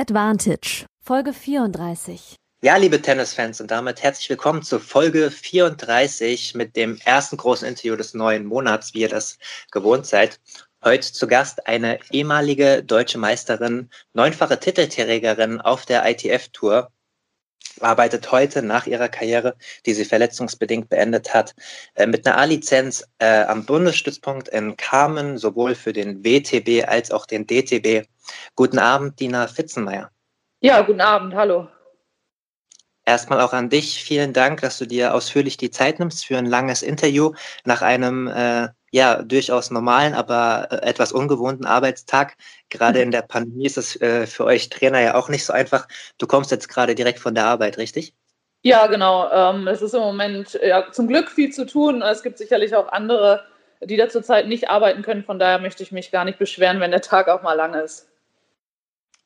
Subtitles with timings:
[0.00, 2.36] Advantage, Folge 34.
[2.62, 7.96] Ja, liebe Tennisfans und damit herzlich willkommen zur Folge 34 mit dem ersten großen Interview
[7.96, 9.38] des neuen Monats, wie ihr das
[9.72, 10.38] gewohnt seid.
[10.84, 16.92] Heute zu Gast eine ehemalige deutsche Meisterin, neunfache Titelträgerin auf der ITF-Tour,
[17.82, 21.54] arbeitet heute nach ihrer Karriere, die sie verletzungsbedingt beendet hat,
[21.94, 27.26] äh, mit einer A-Lizenz äh, am Bundesstützpunkt in Kamen, sowohl für den WTB als auch
[27.26, 28.06] den DTB.
[28.54, 30.10] Guten Abend, Dina Fitzenmeier.
[30.60, 31.68] Ja, guten Abend, hallo.
[33.04, 34.04] Erstmal auch an dich.
[34.04, 37.32] Vielen Dank, dass du dir ausführlich die Zeit nimmst für ein langes Interview
[37.64, 42.36] nach einem äh, ja durchaus normalen, aber äh, etwas ungewohnten Arbeitstag.
[42.70, 45.88] Gerade in der Pandemie ist es äh, für euch Trainer ja auch nicht so einfach.
[46.18, 48.14] Du kommst jetzt gerade direkt von der Arbeit, richtig?
[48.62, 49.30] Ja, genau.
[49.30, 52.02] Ähm, es ist im Moment ja, zum Glück viel zu tun.
[52.02, 53.44] Es gibt sicherlich auch andere,
[53.82, 55.24] die da zurzeit nicht arbeiten können.
[55.24, 58.08] Von daher möchte ich mich gar nicht beschweren, wenn der Tag auch mal lang ist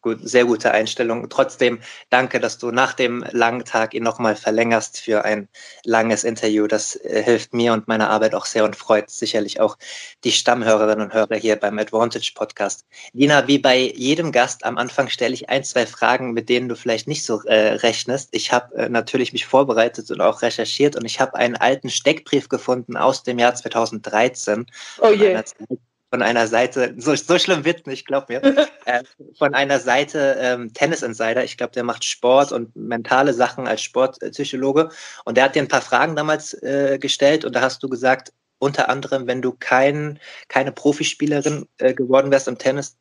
[0.02, 1.28] gut, sehr gute Einstellung.
[1.28, 5.48] Trotzdem danke, dass du nach dem langen Tag ihn nochmal verlängerst für ein
[5.84, 6.66] langes Interview.
[6.66, 9.78] Das äh, hilft mir und meiner Arbeit auch sehr und freut sicherlich auch
[10.24, 12.84] die Stammhörerinnen und Hörer hier beim Advantage Podcast.
[13.12, 16.76] Dina, wie bei jedem Gast am Anfang stelle ich ein, zwei Fragen, mit denen du
[16.76, 18.28] vielleicht nicht so äh, rechnest.
[18.32, 22.48] Ich habe äh, natürlich mich vorbereitet und auch recherchiert und ich habe einen alten Steckbrief
[22.48, 24.66] gefunden aus dem Jahr 2013.
[25.00, 25.40] Oh je
[26.12, 28.42] von einer Seite, so, so schlimm wird nicht, glaub mir,
[28.84, 29.02] äh,
[29.38, 31.42] von einer Seite ähm, Tennis Insider.
[31.42, 34.90] Ich glaube, der macht Sport und mentale Sachen als Sportpsychologe.
[35.24, 38.34] Und der hat dir ein paar Fragen damals äh, gestellt und da hast du gesagt,
[38.58, 42.98] unter anderem, wenn du kein, keine Profispielerin äh, geworden wärst im Tennis,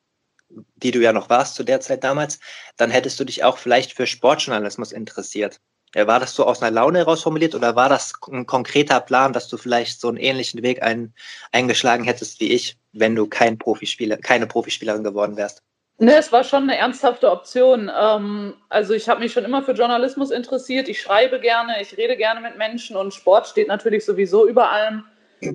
[0.77, 2.39] die du ja noch warst zu der Zeit damals,
[2.77, 5.59] dann hättest du dich auch vielleicht für Sportjournalismus interessiert.
[5.93, 9.49] War das so aus einer Laune heraus formuliert oder war das ein konkreter Plan, dass
[9.49, 11.13] du vielleicht so einen ähnlichen Weg ein,
[11.51, 15.61] eingeschlagen hättest wie ich, wenn du kein Profispieler, keine Profispielerin geworden wärst?
[16.01, 17.91] Ne, es war schon eine ernsthafte Option.
[17.95, 20.87] Ähm, also ich habe mich schon immer für Journalismus interessiert.
[20.87, 25.03] Ich schreibe gerne, ich rede gerne mit Menschen und Sport steht natürlich sowieso über allem.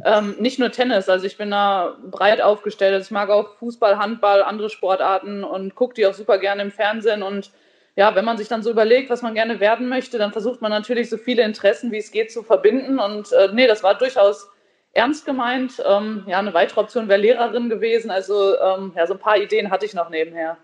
[0.05, 2.95] Ähm, nicht nur Tennis, also ich bin da breit aufgestellt.
[2.95, 6.71] Also ich mag auch Fußball, Handball, andere Sportarten und gucke die auch super gerne im
[6.71, 7.51] Fernsehen und
[7.97, 10.71] ja, wenn man sich dann so überlegt, was man gerne werden möchte, dann versucht man
[10.71, 12.99] natürlich so viele Interessen, wie es geht, zu verbinden.
[12.99, 14.49] Und äh, nee, das war durchaus
[14.93, 15.83] ernst gemeint.
[15.85, 18.11] Ähm, ja, eine weitere Option wäre Lehrerin gewesen.
[18.11, 20.59] Also ähm, ja, so ein paar Ideen hatte ich noch nebenher.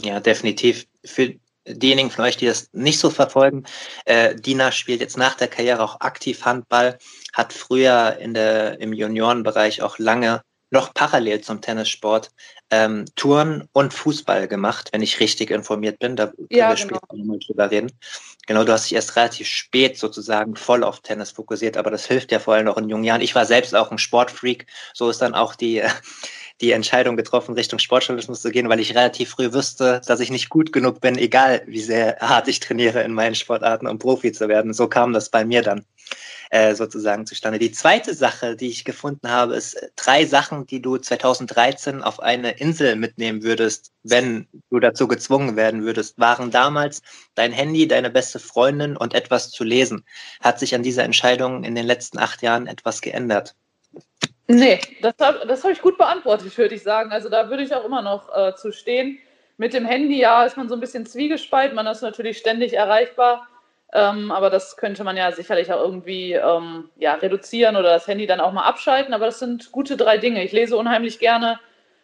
[0.00, 0.86] Ja, definitiv.
[1.04, 1.34] Für
[1.68, 3.64] diejenigen von euch, die das nicht so verfolgen,
[4.04, 6.98] äh, Dina spielt jetzt nach der Karriere auch aktiv Handball,
[7.32, 12.30] hat früher in der, im Juniorenbereich auch lange noch parallel zum Tennissport
[12.70, 16.16] ähm, Touren und Fußball gemacht, wenn ich richtig informiert bin.
[16.16, 16.98] Da können ja, wir genau.
[16.98, 17.92] später nochmal drüber reden.
[18.46, 22.32] Genau, du hast dich erst relativ spät sozusagen voll auf Tennis fokussiert, aber das hilft
[22.32, 23.20] ja vor allem noch in jungen Jahren.
[23.20, 25.82] Ich war selbst auch ein Sportfreak, so ist dann auch die,
[26.60, 30.48] die Entscheidung getroffen, Richtung Sportjournalismus zu gehen, weil ich relativ früh wusste, dass ich nicht
[30.48, 34.48] gut genug bin, egal wie sehr hart ich trainiere in meinen Sportarten, um Profi zu
[34.48, 34.72] werden.
[34.72, 35.84] So kam das bei mir dann.
[36.52, 37.60] Äh, sozusagen zustande.
[37.60, 42.18] Die zweite Sache, die ich gefunden habe, ist äh, drei Sachen, die du 2013 auf
[42.18, 47.02] eine Insel mitnehmen würdest, wenn du dazu gezwungen werden würdest, waren damals
[47.36, 50.04] dein Handy, deine beste Freundin und etwas zu lesen.
[50.40, 53.54] Hat sich an dieser Entscheidung in den letzten acht Jahren etwas geändert?
[54.48, 57.12] Nee, das habe hab ich gut beantwortet, würde ich sagen.
[57.12, 59.20] Also da würde ich auch immer noch äh, zu stehen.
[59.56, 61.76] Mit dem Handy, ja, ist man so ein bisschen zwiegespalten.
[61.76, 63.46] Man ist natürlich ständig erreichbar.
[63.92, 68.26] Ähm, aber das könnte man ja sicherlich auch irgendwie ähm, ja, reduzieren oder das Handy
[68.26, 69.14] dann auch mal abschalten.
[69.14, 70.44] Aber das sind gute drei Dinge.
[70.44, 71.58] Ich lese unheimlich gerne,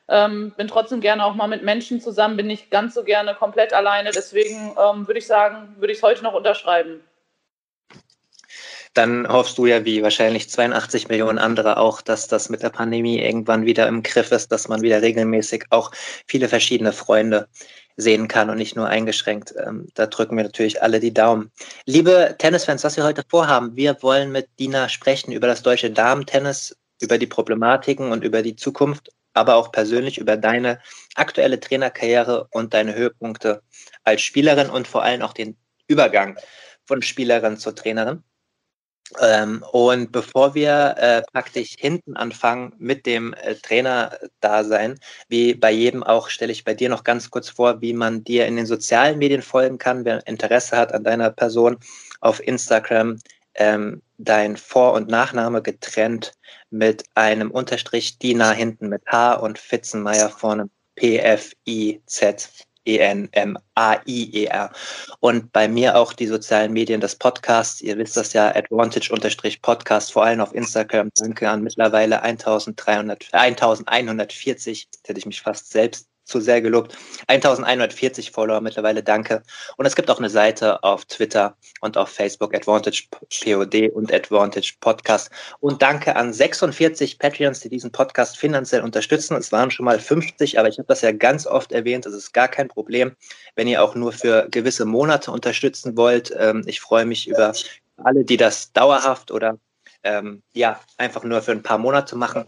[0.09, 3.73] ähm, bin trotzdem gerne auch mal mit Menschen zusammen, bin nicht ganz so gerne komplett
[3.73, 4.11] alleine.
[4.11, 7.03] Deswegen ähm, würde ich sagen, würde ich es heute noch unterschreiben.
[8.97, 13.21] Dann hoffst du ja, wie wahrscheinlich 82 Millionen andere auch, dass das mit der Pandemie
[13.21, 15.91] irgendwann wieder im Griff ist, dass man wieder regelmäßig auch
[16.27, 17.47] viele verschiedene Freunde
[17.97, 19.55] sehen kann und nicht nur eingeschränkt.
[19.63, 21.51] Ähm, da drücken wir natürlich alle die Daumen.
[21.85, 26.75] Liebe Tennisfans, was wir heute vorhaben, wir wollen mit Dina sprechen über das deutsche Damen-Tennis,
[27.03, 30.81] über die Problematiken und über die Zukunft, aber auch persönlich über deine
[31.17, 33.61] aktuelle Trainerkarriere und deine Höhepunkte
[34.05, 35.55] als Spielerin und vor allem auch den
[35.87, 36.39] Übergang
[36.87, 38.23] von Spielerin zur Trainerin.
[39.21, 44.99] Ähm, und bevor wir äh, praktisch hinten anfangen mit dem äh, Trainer-Dasein,
[45.29, 48.47] wie bei jedem auch, stelle ich bei dir noch ganz kurz vor, wie man dir
[48.47, 51.79] in den sozialen Medien folgen kann, wer Interesse hat an deiner Person
[52.21, 53.19] auf Instagram.
[53.55, 56.33] Ähm, dein Vor- und Nachname getrennt
[56.71, 62.66] mit einem Unterstrich, Dina hinten mit H und Fitzenmeier vorne P-F-I-Z.
[62.87, 64.71] E-N-M-A-I-E-R.
[65.21, 67.81] Und bei mir auch die sozialen Medien des Podcasts.
[67.81, 71.11] Ihr wisst das ja, Advantage-Podcast, vor allem auf Instagram.
[71.15, 74.89] Danke an mittlerweile 1300, 1140.
[74.93, 76.97] Jetzt hätte ich mich fast selbst zu sehr gelobt.
[77.29, 79.43] 1140 Follower mittlerweile, danke.
[79.77, 84.75] Und es gibt auch eine Seite auf Twitter und auf Facebook, Advantage POD und Advantage
[84.81, 85.31] Podcast.
[85.61, 89.37] Und danke an 46 Patreons, die diesen Podcast finanziell unterstützen.
[89.37, 92.05] Es waren schon mal 50, aber ich habe das ja ganz oft erwähnt.
[92.05, 93.15] Das ist gar kein Problem,
[93.55, 96.35] wenn ihr auch nur für gewisse Monate unterstützen wollt.
[96.37, 97.53] Ähm, ich freue mich über
[97.97, 99.59] alle, die das dauerhaft oder
[100.03, 102.47] ähm, ja, einfach nur für ein paar Monate machen.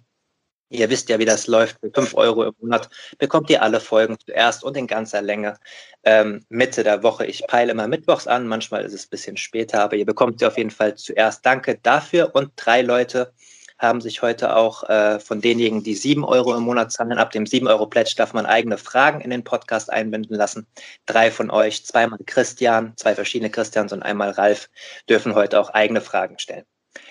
[0.71, 1.79] Ihr wisst ja, wie das läuft.
[1.81, 5.59] Für 5 Euro im Monat bekommt ihr alle Folgen zuerst und in ganzer Länge
[6.05, 7.25] ähm, Mitte der Woche.
[7.27, 10.47] Ich peile immer mittwochs an, manchmal ist es ein bisschen später, aber ihr bekommt sie
[10.47, 11.45] auf jeden Fall zuerst.
[11.47, 12.35] Danke dafür.
[12.35, 13.33] Und drei Leute
[13.79, 17.47] haben sich heute auch äh, von denjenigen, die 7 Euro im Monat zahlen, ab dem
[17.47, 20.67] 7 Euro Pledge darf man eigene Fragen in den Podcast einbinden lassen.
[21.07, 24.69] Drei von euch, zweimal Christian, zwei verschiedene Christians und einmal Ralf,
[25.09, 26.65] dürfen heute auch eigene Fragen stellen.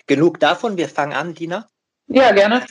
[0.07, 1.67] Genug davon, wir fangen an, Dina.
[2.07, 2.65] Ja, gerne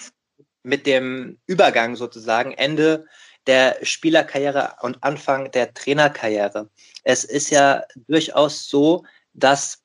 [0.66, 3.06] mit dem Übergang sozusagen, Ende
[3.46, 6.68] der Spielerkarriere und Anfang der Trainerkarriere.
[7.04, 9.82] Es ist ja durchaus so, dass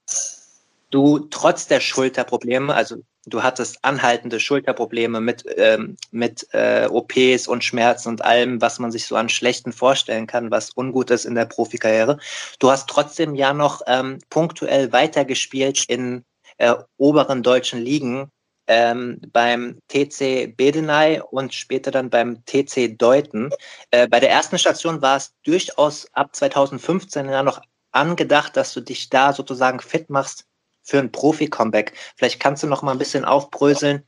[0.89, 2.97] du trotz der Schulterprobleme, also
[3.27, 8.91] du hattest anhaltende Schulterprobleme mit, ähm, mit äh, OPs und Schmerzen und allem, was man
[8.91, 12.17] sich so an Schlechten vorstellen kann, was ungut ist in der Profikarriere.
[12.57, 16.25] Du hast trotzdem ja noch ähm, punktuell weitergespielt in
[16.57, 18.31] äh, oberen deutschen Ligen
[18.71, 23.49] ähm, beim TC Bedenay und später dann beim TC Deuten.
[23.91, 28.79] Äh, bei der ersten Station war es durchaus ab 2015 ja noch angedacht, dass du
[28.79, 30.45] dich da sozusagen fit machst
[30.83, 31.97] für ein Profi-Comeback.
[32.15, 34.05] Vielleicht kannst du noch mal ein bisschen aufbröseln,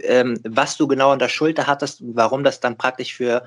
[0.00, 3.46] ähm, was du genau an der Schulter hattest und warum das dann praktisch für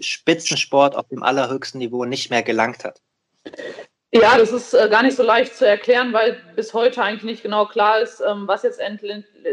[0.00, 3.00] Spitzensport auf dem allerhöchsten Niveau nicht mehr gelangt hat.
[4.10, 7.42] Ja, das ist äh, gar nicht so leicht zu erklären, weil bis heute eigentlich nicht
[7.42, 8.80] genau klar ist, ähm, was jetzt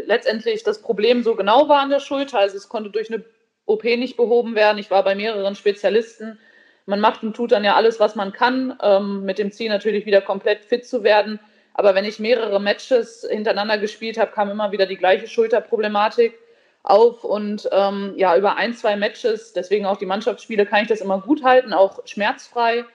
[0.06, 2.38] letztendlich das Problem so genau war an der Schulter.
[2.38, 3.22] Also es konnte durch eine
[3.66, 4.78] OP nicht behoben werden.
[4.78, 6.38] Ich war bei mehreren Spezialisten.
[6.86, 10.06] Man macht und tut dann ja alles, was man kann, ähm, mit dem Ziel natürlich
[10.06, 11.38] wieder komplett fit zu werden.
[11.74, 16.38] Aber wenn ich mehrere Matches hintereinander gespielt habe, kam immer wieder die gleiche Schulterproblematik
[16.82, 17.24] auf.
[17.24, 21.20] Und ähm, ja, über ein, zwei Matches, deswegen auch die Mannschaftsspiele, kann ich das immer
[21.20, 22.86] gut halten, auch schmerzfrei.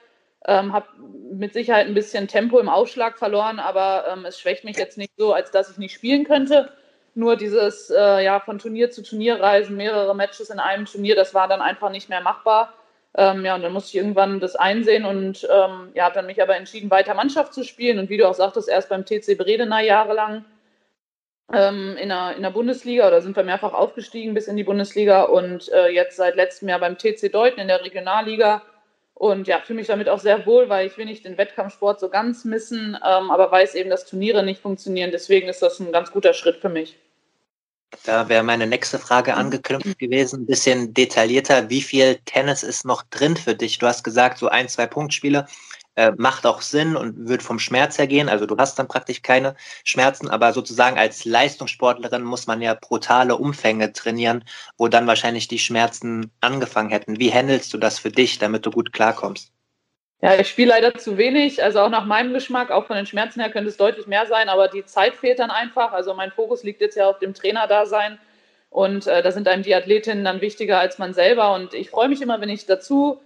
[0.46, 0.86] Ähm, habe
[1.32, 5.12] mit Sicherheit ein bisschen Tempo im Aufschlag verloren, aber ähm, es schwächt mich jetzt nicht
[5.16, 6.70] so, als dass ich nicht spielen könnte.
[7.14, 11.34] Nur dieses äh, ja, von Turnier zu Turnier reisen, mehrere Matches in einem Turnier, das
[11.34, 12.72] war dann einfach nicht mehr machbar.
[13.14, 16.42] Ähm, ja, und dann musste ich irgendwann das einsehen und ähm, ja, habe dann mich
[16.42, 17.98] aber entschieden, weiter Mannschaft zu spielen.
[17.98, 20.46] Und wie du auch sagtest, erst beim TC Bredeney jahrelang
[21.52, 25.24] ähm, in, der, in der Bundesliga oder sind wir mehrfach aufgestiegen bis in die Bundesliga
[25.24, 28.62] und äh, jetzt seit letztem Jahr beim TC Deuten in der Regionalliga
[29.22, 32.08] und ja, fühle mich damit auch sehr wohl, weil ich will nicht den Wettkampfsport so
[32.08, 35.12] ganz missen, ähm, aber weiß eben, dass Turniere nicht funktionieren.
[35.12, 36.98] Deswegen ist das ein ganz guter Schritt für mich.
[38.04, 41.70] Da wäre meine nächste Frage angeknüpft gewesen, ein bisschen detaillierter.
[41.70, 43.78] Wie viel Tennis ist noch drin für dich?
[43.78, 45.46] Du hast gesagt, so ein, zwei Punktspiele
[45.96, 48.28] äh, macht auch Sinn und wird vom Schmerz her gehen.
[48.28, 53.36] Also du hast dann praktisch keine Schmerzen, aber sozusagen als Leistungssportlerin muss man ja brutale
[53.36, 54.44] Umfänge trainieren,
[54.78, 57.18] wo dann wahrscheinlich die Schmerzen angefangen hätten.
[57.18, 59.52] Wie handelst du das für dich, damit du gut klarkommst?
[60.22, 63.40] Ja, ich spiele leider zu wenig, also auch nach meinem Geschmack, auch von den Schmerzen
[63.40, 65.92] her könnte es deutlich mehr sein, aber die Zeit fehlt dann einfach.
[65.92, 68.20] Also mein Fokus liegt jetzt ja auf dem Trainer-Dasein
[68.70, 72.08] und äh, da sind einem die Athletinnen dann wichtiger als man selber und ich freue
[72.08, 73.20] mich immer, wenn ich dazu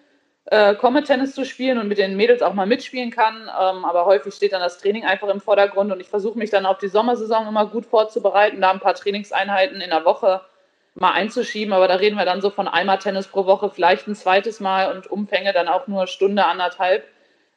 [0.47, 3.43] äh, komme, Tennis zu spielen und mit den Mädels auch mal mitspielen kann.
[3.43, 6.67] Ähm, aber häufig steht dann das Training einfach im Vordergrund und ich versuche mich dann
[6.67, 10.41] auf die Sommersaison immer gut vorzubereiten, da ein paar Trainingseinheiten in der Woche
[10.95, 11.73] mal einzuschieben.
[11.73, 14.95] Aber da reden wir dann so von einmal Tennis pro Woche, vielleicht ein zweites Mal
[14.95, 17.05] und Umfänge dann auch nur Stunde, anderthalb.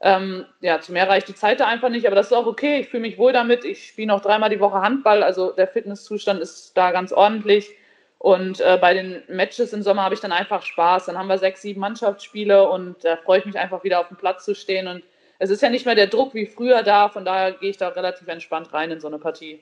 [0.01, 2.79] Ähm, ja, zu mehr reicht die Zeit da einfach nicht, aber das ist auch okay.
[2.79, 3.65] Ich fühle mich wohl damit.
[3.65, 7.69] Ich spiele noch dreimal die Woche Handball, also der Fitnesszustand ist da ganz ordentlich.
[8.19, 11.05] Und äh, bei den Matches im Sommer habe ich dann einfach Spaß.
[11.05, 14.17] Dann haben wir sechs, sieben Mannschaftsspiele und da freue ich mich einfach wieder auf dem
[14.17, 14.87] Platz zu stehen.
[14.87, 15.03] Und
[15.39, 17.87] es ist ja nicht mehr der Druck wie früher da, von daher gehe ich da
[17.87, 19.61] relativ entspannt rein in so eine Partie.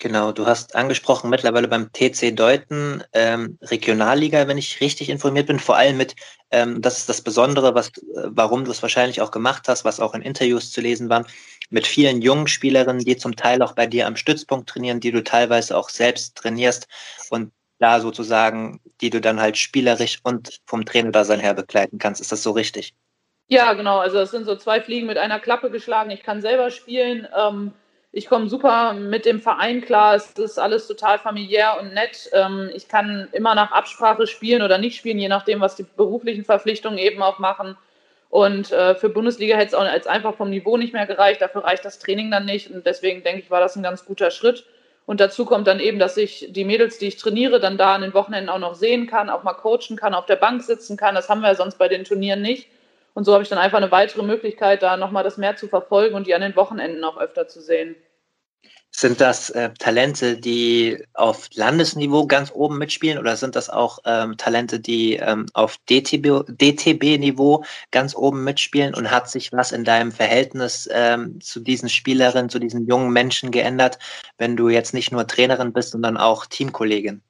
[0.00, 5.58] Genau, du hast angesprochen, mittlerweile beim TC Deuten ähm, Regionalliga, wenn ich richtig informiert bin,
[5.58, 6.16] vor allem mit,
[6.50, 7.92] ähm, das ist das Besondere, was, äh,
[8.28, 11.26] warum du es wahrscheinlich auch gemacht hast, was auch in Interviews zu lesen war,
[11.68, 15.22] mit vielen jungen Spielerinnen, die zum Teil auch bei dir am Stützpunkt trainieren, die du
[15.22, 16.88] teilweise auch selbst trainierst
[17.28, 22.22] und da sozusagen, die du dann halt spielerisch und vom Trainerdasein her begleiten kannst.
[22.22, 22.94] Ist das so richtig?
[23.48, 23.98] Ja, genau.
[23.98, 26.10] Also es sind so zwei Fliegen mit einer Klappe geschlagen.
[26.10, 27.28] Ich kann selber spielen.
[27.36, 27.72] Ähm
[28.12, 30.16] ich komme super mit dem Verein klar.
[30.16, 32.28] Es ist alles total familiär und nett.
[32.32, 36.44] Ähm, ich kann immer nach Absprache spielen oder nicht spielen, je nachdem, was die beruflichen
[36.44, 37.76] Verpflichtungen eben auch machen.
[38.28, 41.40] Und äh, für Bundesliga hätte es auch als einfach vom Niveau nicht mehr gereicht.
[41.40, 42.70] Dafür reicht das Training dann nicht.
[42.70, 44.64] Und deswegen denke ich, war das ein ganz guter Schritt.
[45.06, 48.02] Und dazu kommt dann eben, dass ich die Mädels, die ich trainiere, dann da an
[48.02, 51.14] den Wochenenden auch noch sehen kann, auch mal coachen kann, auf der Bank sitzen kann.
[51.14, 52.68] Das haben wir ja sonst bei den Turnieren nicht.
[53.14, 56.14] Und so habe ich dann einfach eine weitere Möglichkeit, da nochmal das mehr zu verfolgen
[56.14, 57.96] und die an den Wochenenden auch öfter zu sehen.
[58.92, 64.36] Sind das äh, Talente, die auf Landesniveau ganz oben mitspielen oder sind das auch ähm,
[64.36, 68.94] Talente, die ähm, auf DTB-Niveau DTB ganz oben mitspielen?
[68.94, 73.52] Und hat sich was in deinem Verhältnis ähm, zu diesen Spielerinnen, zu diesen jungen Menschen
[73.52, 73.98] geändert,
[74.38, 77.22] wenn du jetzt nicht nur Trainerin bist, sondern auch Teamkollegin?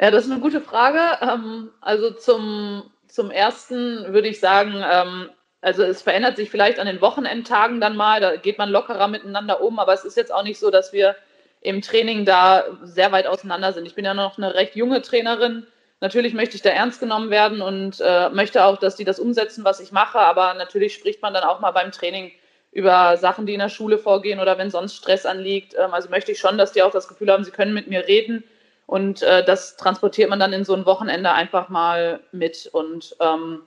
[0.00, 1.00] Ja, das ist eine gute Frage.
[1.20, 6.86] Ähm, also zum zum ersten würde ich sagen, ähm, also es verändert sich vielleicht an
[6.86, 10.44] den Wochenendtagen dann mal, da geht man lockerer miteinander um, aber es ist jetzt auch
[10.44, 11.16] nicht so, dass wir
[11.60, 13.86] im Training da sehr weit auseinander sind.
[13.86, 15.66] Ich bin ja noch eine recht junge Trainerin.
[16.00, 19.64] Natürlich möchte ich da ernst genommen werden und äh, möchte auch, dass die das umsetzen,
[19.64, 22.30] was ich mache, aber natürlich spricht man dann auch mal beim Training
[22.70, 25.74] über Sachen, die in der Schule vorgehen oder wenn sonst Stress anliegt.
[25.76, 28.06] Ähm, also möchte ich schon, dass die auch das Gefühl haben, sie können mit mir
[28.06, 28.44] reden
[28.88, 32.70] und äh, das transportiert man dann in so ein Wochenende einfach mal mit.
[32.72, 33.60] Und ähm,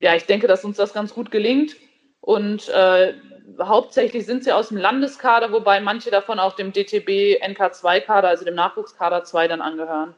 [0.00, 1.76] ja, ich denke, dass uns das ganz gut gelingt.
[2.20, 3.14] Und äh,
[3.60, 8.56] hauptsächlich sind sie aus dem Landeskader, wobei manche davon auch dem DTB NK2-Kader, also dem
[8.56, 10.16] Nachwuchskader 2, dann angehören.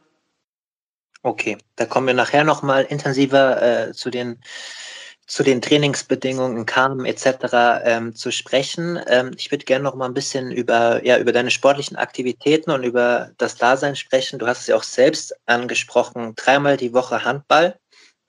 [1.22, 4.40] Okay, da kommen wir nachher nochmal intensiver äh, zu den
[5.28, 7.26] zu den Trainingsbedingungen kamen etc.
[7.84, 8.98] Ähm, zu sprechen.
[9.08, 12.82] Ähm, ich würde gerne noch mal ein bisschen über, ja, über deine sportlichen Aktivitäten und
[12.82, 14.38] über das Dasein sprechen.
[14.38, 17.78] Du hast es ja auch selbst angesprochen, dreimal die Woche Handball.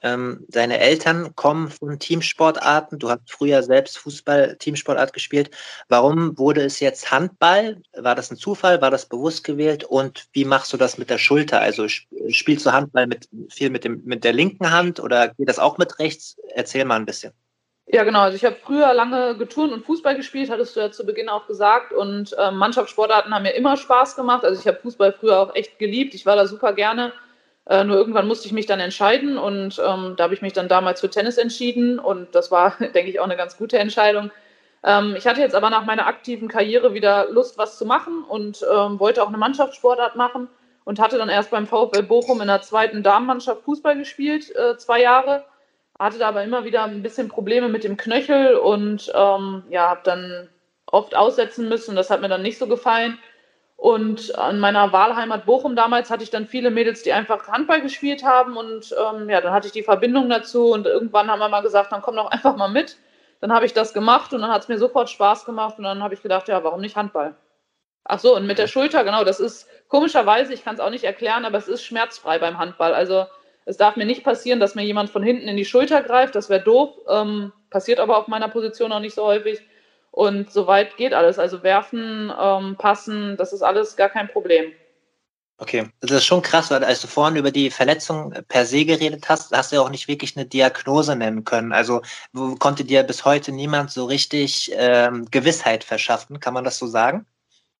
[0.02, 3.00] Ähm, deine Eltern kommen von Teamsportarten.
[3.00, 5.52] Du hast früher selbst Fußball, Teamsportart gespielt.
[5.90, 7.82] Warum wurde es jetzt Handball?
[7.98, 8.82] War das ein Zufall?
[8.82, 9.84] War das bewusst gewählt?
[9.84, 11.60] Und wie machst du das mit der Schulter?
[11.60, 15.60] Also spielst du Handball mit, viel mit, dem, mit der linken Hand oder geht das
[15.60, 16.38] auch mit rechts?
[16.54, 17.34] Erzähl mal ein bisschen.
[17.92, 18.22] Ja, genau.
[18.22, 21.48] Also ich habe früher lange geturnt und Fußball gespielt, hattest du ja zu Beginn auch
[21.48, 21.92] gesagt.
[21.92, 24.46] Und äh, Mannschaftssportarten haben mir immer Spaß gemacht.
[24.46, 26.14] Also ich habe Fußball früher auch echt geliebt.
[26.14, 27.14] Ich war da super gerne.
[27.70, 30.68] Äh, nur irgendwann musste ich mich dann entscheiden und ähm, da habe ich mich dann
[30.68, 34.32] damals für Tennis entschieden und das war, denke ich, auch eine ganz gute Entscheidung.
[34.84, 38.66] Ähm, ich hatte jetzt aber nach meiner aktiven Karriere wieder Lust, was zu machen und
[38.74, 40.48] ähm, wollte auch eine Mannschaftssportart machen
[40.84, 45.02] und hatte dann erst beim VfL Bochum in der zweiten Damenmannschaft Fußball gespielt, äh, zwei
[45.02, 45.46] Jahre.
[46.00, 50.02] Hatte da aber immer wieder ein bisschen Probleme mit dem Knöchel und ähm, ja, habe
[50.04, 50.50] dann
[50.88, 51.96] oft aussetzen müssen.
[51.96, 53.20] Das hat mir dann nicht so gefallen.
[53.80, 58.26] Und an meiner Wahlheimat Bochum damals hatte ich dann viele Mädels, die einfach Handball gespielt
[58.26, 58.58] haben.
[58.58, 60.74] Und ähm, ja, dann hatte ich die Verbindung dazu.
[60.74, 62.98] Und irgendwann haben wir mal gesagt, dann komm doch einfach mal mit.
[63.40, 65.78] Dann habe ich das gemacht und dann hat es mir sofort Spaß gemacht.
[65.78, 67.36] Und dann habe ich gedacht, ja, warum nicht Handball?
[68.04, 71.04] Ach so, und mit der Schulter, genau, das ist komischerweise, ich kann es auch nicht
[71.06, 72.94] erklären, aber es ist schmerzfrei beim Handball.
[72.94, 73.28] Also
[73.64, 76.36] es darf mir nicht passieren, dass mir jemand von hinten in die Schulter greift.
[76.36, 76.90] Das wäre doof.
[77.08, 79.62] Ähm, passiert aber auf meiner Position auch nicht so häufig.
[80.20, 81.40] Und soweit geht alles.
[81.40, 84.74] Also werfen, ähm, passen, das ist alles gar kein Problem.
[85.60, 89.30] Okay, das ist schon krass, weil als du vorhin über die Verletzung per se geredet
[89.30, 91.72] hast, hast du ja auch nicht wirklich eine Diagnose nennen können.
[91.72, 92.02] Also
[92.60, 97.26] konnte dir bis heute niemand so richtig ähm, Gewissheit verschaffen, kann man das so sagen?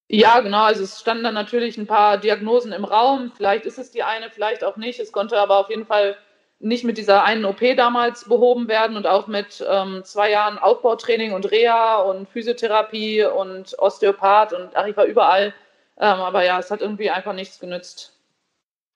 [0.08, 0.64] Ja, genau.
[0.64, 3.34] Also es standen dann natürlich ein paar Diagnosen im Raum.
[3.36, 5.02] Vielleicht ist es die eine, vielleicht auch nicht.
[5.02, 6.16] Es konnte aber auf jeden Fall
[6.60, 11.32] nicht mit dieser einen OP damals behoben werden und auch mit ähm, zwei Jahren Aufbautraining
[11.32, 15.54] und Reha und Physiotherapie und Osteopath und ach, ich war überall.
[15.98, 18.14] Ähm, aber ja, es hat irgendwie einfach nichts genützt.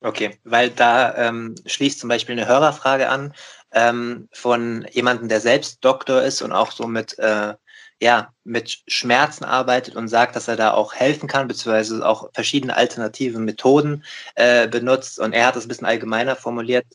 [0.01, 3.33] Okay, weil da ähm, schließt zum Beispiel eine Hörerfrage an
[3.71, 7.53] ähm, von jemandem, der selbst Doktor ist und auch so mit, äh,
[8.01, 12.75] ja, mit Schmerzen arbeitet und sagt, dass er da auch helfen kann, beziehungsweise auch verschiedene
[12.75, 14.03] alternative Methoden
[14.35, 15.19] äh, benutzt.
[15.19, 16.85] Und er hat das ein bisschen allgemeiner formuliert.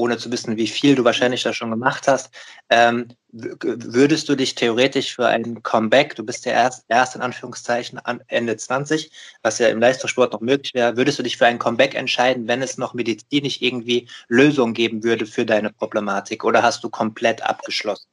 [0.00, 2.34] Ohne zu wissen, wie viel du wahrscheinlich da schon gemacht hast,
[2.70, 7.98] ähm, würdest du dich theoretisch für ein Comeback, du bist ja erst, erst in Anführungszeichen
[7.98, 11.58] an Ende 20, was ja im Leistungssport noch möglich wäre, würdest du dich für ein
[11.58, 16.82] Comeback entscheiden, wenn es noch medizinisch irgendwie Lösungen geben würde für deine Problematik oder hast
[16.82, 18.08] du komplett abgeschlossen?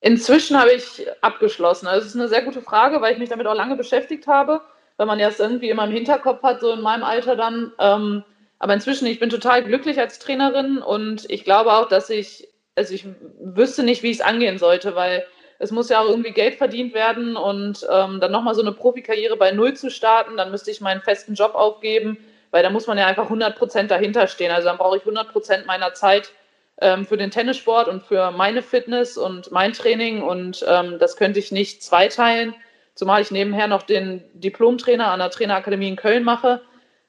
[0.00, 1.86] Inzwischen habe ich abgeschlossen.
[1.86, 4.62] Also es ist eine sehr gute Frage, weil ich mich damit auch lange beschäftigt habe.
[4.98, 7.72] weil man ja es irgendwie immer im Hinterkopf hat, so in meinem Alter dann.
[7.78, 8.24] Ähm,
[8.58, 12.94] aber inzwischen, ich bin total glücklich als Trainerin und ich glaube auch, dass ich, also
[12.94, 13.04] ich
[13.40, 15.26] wüsste nicht, wie ich es angehen sollte, weil
[15.58, 19.36] es muss ja auch irgendwie Geld verdient werden und ähm, dann nochmal so eine Profikarriere
[19.36, 22.18] bei Null zu starten, dann müsste ich meinen festen Job aufgeben,
[22.50, 24.50] weil da muss man ja einfach 100 Prozent dahinter stehen.
[24.50, 26.32] Also dann brauche ich 100 Prozent meiner Zeit
[26.80, 31.38] ähm, für den Tennissport und für meine Fitness und mein Training und ähm, das könnte
[31.38, 32.54] ich nicht zweiteilen,
[32.94, 36.60] zumal ich nebenher noch den Diplomtrainer an der Trainerakademie in Köln mache.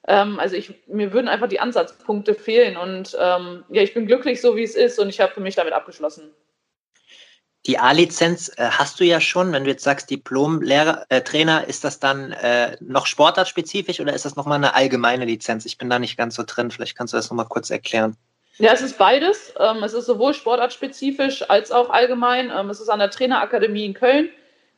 [0.08, 4.40] Ähm, also ich, mir würden einfach die Ansatzpunkte fehlen und ähm, ja, ich bin glücklich
[4.40, 6.30] so, wie es ist und ich habe für mich damit abgeschlossen.
[7.66, 9.52] Die A-Lizenz äh, hast du ja schon.
[9.52, 14.36] Wenn du jetzt sagst Diplom-Trainer, äh, ist das dann äh, noch sportartspezifisch oder ist das
[14.36, 15.66] nochmal eine allgemeine Lizenz?
[15.66, 16.70] Ich bin da nicht ganz so drin.
[16.70, 18.16] Vielleicht kannst du das nochmal kurz erklären.
[18.56, 19.52] Ja, es ist beides.
[19.60, 22.50] Ähm, es ist sowohl sportartspezifisch als auch allgemein.
[22.56, 24.30] Ähm, es ist an der Trainerakademie in Köln.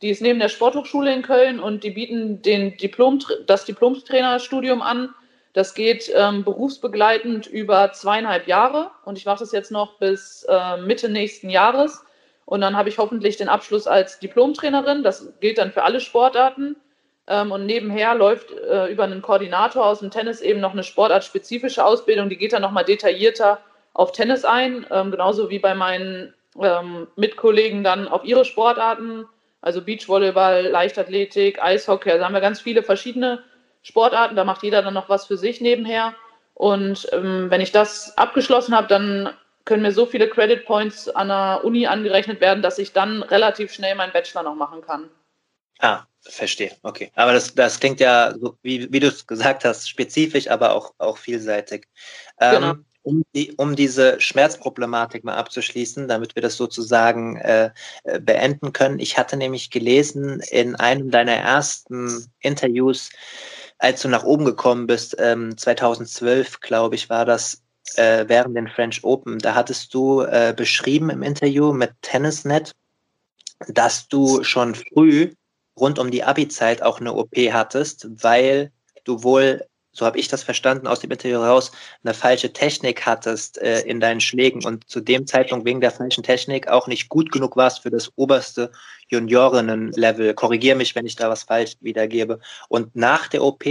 [0.02, 5.14] Die ist neben der Sporthochschule in Köln und die bieten den Diplom, das Diplomtrainerstudium an.
[5.52, 10.76] Das geht ähm, berufsbegleitend über zweieinhalb Jahre und ich mache das jetzt noch bis äh,
[10.76, 12.04] Mitte nächsten Jahres.
[12.44, 15.02] Und dann habe ich hoffentlich den Abschluss als Diplomtrainerin.
[15.02, 16.76] Das gilt dann für alle Sportarten.
[17.26, 21.84] Ähm, und nebenher läuft äh, über einen Koordinator aus dem Tennis eben noch eine sportartspezifische
[21.84, 22.28] Ausbildung.
[22.28, 23.60] Die geht dann nochmal detaillierter
[23.92, 29.26] auf Tennis ein, ähm, genauso wie bei meinen ähm, Mitkollegen dann auf ihre Sportarten,
[29.60, 32.10] also Beachvolleyball, Leichtathletik, Eishockey.
[32.10, 33.42] Also haben wir ganz viele verschiedene
[33.82, 34.36] Sportarten.
[34.36, 36.14] Da macht jeder dann noch was für sich nebenher.
[36.54, 39.30] Und ähm, wenn ich das abgeschlossen habe, dann
[39.64, 43.72] können mir so viele Credit Points an der Uni angerechnet werden, dass ich dann relativ
[43.72, 45.10] schnell meinen Bachelor noch machen kann.
[45.78, 46.72] Ah, verstehe.
[46.82, 47.10] Okay.
[47.14, 51.16] Aber das, das klingt ja, wie, wie du es gesagt hast, spezifisch, aber auch, auch
[51.16, 51.86] vielseitig.
[52.38, 52.74] Ähm, genau.
[53.02, 57.70] um, die, um diese Schmerzproblematik mal abzuschließen, damit wir das sozusagen äh,
[58.04, 58.98] äh, beenden können.
[58.98, 63.10] Ich hatte nämlich gelesen in einem deiner ersten Interviews,
[63.80, 67.62] als du nach oben gekommen bist, ähm, 2012, glaube ich, war das,
[67.96, 69.38] äh, während den French Open.
[69.38, 72.72] Da hattest du äh, beschrieben im Interview mit Tennisnet,
[73.68, 75.32] dass du schon früh
[75.78, 78.70] rund um die Abi-Zeit auch eine OP hattest, weil
[79.04, 81.72] du wohl, so habe ich das verstanden aus dem Interview raus,
[82.04, 86.22] eine falsche Technik hattest äh, in deinen Schlägen und zu dem Zeitpunkt wegen der falschen
[86.22, 88.70] Technik auch nicht gut genug warst für das oberste
[89.08, 90.34] Juniorinnen-Level.
[90.34, 92.40] Korrigiere mich, wenn ich da was falsch wiedergebe.
[92.68, 93.64] Und nach der OP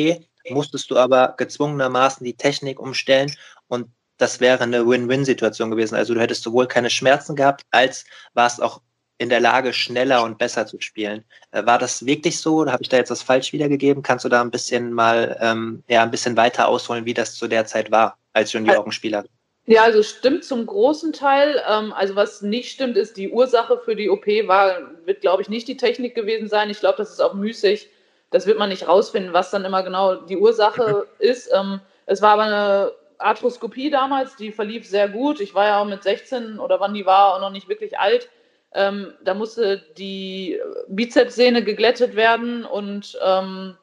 [0.50, 3.34] musstest du aber gezwungenermaßen die Technik umstellen
[3.68, 5.96] und das wäre eine Win-Win-Situation gewesen.
[5.96, 8.82] Also du hättest sowohl keine Schmerzen gehabt, als warst auch
[9.20, 11.24] in der Lage, schneller und besser zu spielen.
[11.52, 14.02] Äh, war das wirklich so oder habe ich da jetzt was falsch wiedergegeben?
[14.02, 17.48] Kannst du da ein bisschen mal ähm, ja, ein bisschen weiter ausholen, wie das zu
[17.48, 19.26] der Zeit war als Juniorenspieler?
[19.66, 21.62] Ja, also stimmt zum großen Teil.
[21.70, 25.50] Ähm, also was nicht stimmt, ist die Ursache für die OP war, wird glaube ich
[25.50, 26.70] nicht die Technik gewesen sein.
[26.70, 27.90] Ich glaube, das ist auch müßig.
[28.32, 31.26] Das wird man nicht rausfinden, was dann immer genau die Ursache mhm.
[31.26, 31.52] ist.
[31.54, 35.42] Ähm, es war aber eine Arthroskopie damals, die verlief sehr gut.
[35.42, 38.30] Ich war ja auch mit 16 oder wann die war auch noch nicht wirklich alt.
[38.74, 43.78] Ähm, da musste die Bizepssehne geglättet werden und ähm,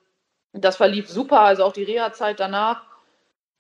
[0.52, 1.40] das verlief super.
[1.40, 2.82] Also auch die Reha-Zeit danach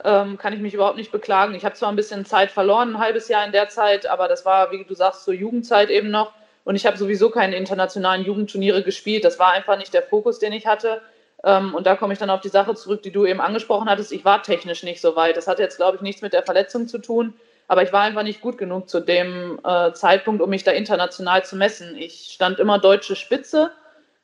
[0.04, 1.54] ähm, kann ich mich überhaupt nicht beklagen.
[1.54, 4.44] Ich habe zwar ein bisschen Zeit verloren, ein halbes Jahr in der Zeit, aber das
[4.44, 6.32] war, wie du sagst, zur Jugendzeit eben noch.
[6.64, 9.24] Und ich habe sowieso keine internationalen Jugendturniere gespielt.
[9.24, 11.00] Das war einfach nicht der Fokus, den ich hatte.
[11.44, 14.12] Ähm, und da komme ich dann auf die Sache zurück, die du eben angesprochen hattest.
[14.12, 15.36] Ich war technisch nicht so weit.
[15.36, 17.34] Das hat jetzt, glaube ich, nichts mit der Verletzung zu tun.
[17.68, 21.44] Aber ich war einfach nicht gut genug zu dem äh, Zeitpunkt, um mich da international
[21.44, 21.96] zu messen.
[21.96, 23.72] Ich stand immer deutsche Spitze,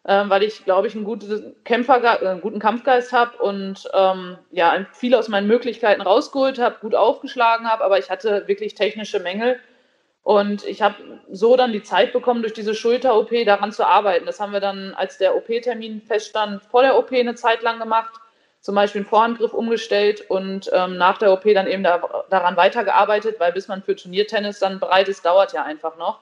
[0.04, 4.38] äh, weil ich, glaube ich, einen guten, Kämpfer, äh, einen guten Kampfgeist habe und ähm,
[4.52, 9.18] ja, viel aus meinen Möglichkeiten rausgeholt habe, gut aufgeschlagen habe, aber ich hatte wirklich technische
[9.18, 9.58] Mängel.
[10.24, 10.94] Und ich habe
[11.32, 14.24] so dann die Zeit bekommen, durch diese Schulter-OP daran zu arbeiten.
[14.24, 18.21] Das haben wir dann, als der OP-Termin feststand, vor der OP eine Zeit lang gemacht
[18.62, 23.40] zum Beispiel einen Vorhandgriff umgestellt und ähm, nach der OP dann eben da, daran weitergearbeitet,
[23.40, 26.20] weil bis man für Turniertennis dann bereit ist, dauert ja einfach noch.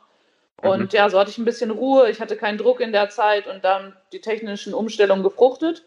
[0.62, 0.88] Und mhm.
[0.92, 3.62] ja, so hatte ich ein bisschen Ruhe, ich hatte keinen Druck in der Zeit und
[3.62, 5.84] dann die technischen Umstellungen gefruchtet.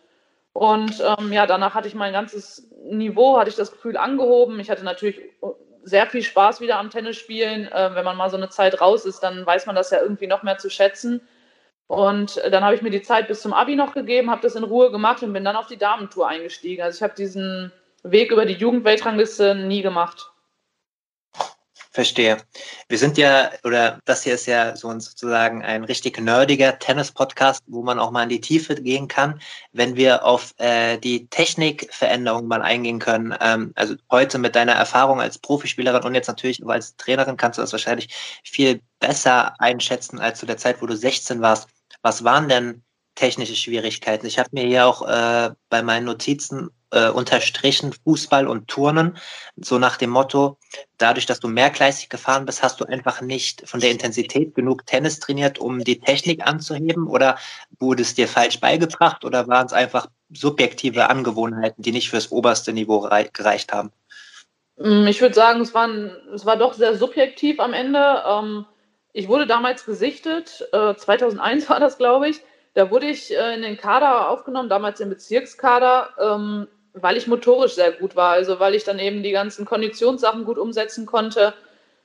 [0.54, 4.60] Und ähm, ja, danach hatte ich mein ganzes Niveau, hatte ich das Gefühl angehoben.
[4.60, 5.20] Ich hatte natürlich
[5.82, 7.72] sehr viel Spaß wieder am Tennisspielen.
[7.72, 10.28] Äh, wenn man mal so eine Zeit raus ist, dann weiß man das ja irgendwie
[10.28, 11.28] noch mehr zu schätzen.
[11.88, 14.64] Und dann habe ich mir die Zeit bis zum Abi noch gegeben, habe das in
[14.64, 16.82] Ruhe gemacht und bin dann auf die Damentour eingestiegen.
[16.82, 17.72] Also ich habe diesen
[18.04, 20.34] Weg über die Jugendweltrangliste nie gemacht.
[21.94, 22.38] Verstehe.
[22.90, 27.84] Wir sind ja, oder das hier ist ja so sozusagen ein richtig nerdiger Tennis-Podcast, wo
[27.84, 29.40] man auch mal in die Tiefe gehen kann,
[29.74, 33.36] wenn wir auf äh, die Technikveränderungen mal eingehen können.
[33.40, 37.62] Ähm, also heute mit deiner Erfahrung als Profispielerin und jetzt natürlich als Trainerin kannst du
[37.62, 38.10] das wahrscheinlich
[38.44, 41.70] viel besser einschätzen als zu der Zeit, wo du 16 warst.
[42.04, 42.84] Was waren denn
[43.16, 44.26] technische Schwierigkeiten.
[44.26, 49.18] Ich habe mir hier auch äh, bei meinen Notizen äh, unterstrichen Fußball und Turnen,
[49.56, 50.58] so nach dem Motto,
[50.98, 55.20] dadurch, dass du mehrgleisig gefahren bist, hast du einfach nicht von der Intensität genug Tennis
[55.20, 57.38] trainiert, um die Technik anzuheben oder
[57.80, 62.74] wurde es dir falsch beigebracht oder waren es einfach subjektive Angewohnheiten, die nicht fürs oberste
[62.74, 63.92] Niveau gereicht haben?
[64.78, 68.24] Mm, ich würde sagen, es, waren, es war doch sehr subjektiv am Ende.
[68.28, 68.66] Ähm,
[69.14, 72.42] ich wurde damals gesichtet, äh, 2001 war das, glaube ich.
[72.74, 77.76] Da wurde ich äh, in den Kader aufgenommen, damals im Bezirkskader, ähm, weil ich motorisch
[77.76, 78.32] sehr gut war.
[78.32, 81.54] Also weil ich dann eben die ganzen Konditionssachen gut umsetzen konnte.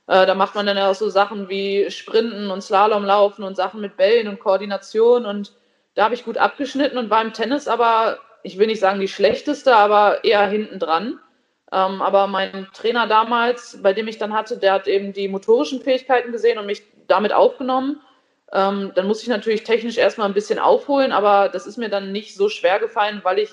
[0.05, 3.81] Äh, da macht man dann ja auch so Sachen wie Sprinten und Slalomlaufen und Sachen
[3.81, 5.25] mit Bällen und Koordination.
[5.25, 5.53] Und
[5.95, 9.07] da habe ich gut abgeschnitten und war im Tennis aber, ich will nicht sagen die
[9.07, 11.19] schlechteste, aber eher hinten dran.
[11.71, 15.81] Ähm, aber mein Trainer damals, bei dem ich dann hatte, der hat eben die motorischen
[15.81, 18.01] Fähigkeiten gesehen und mich damit aufgenommen.
[18.51, 22.11] Ähm, dann muss ich natürlich technisch erstmal ein bisschen aufholen, aber das ist mir dann
[22.11, 23.51] nicht so schwer gefallen, weil ich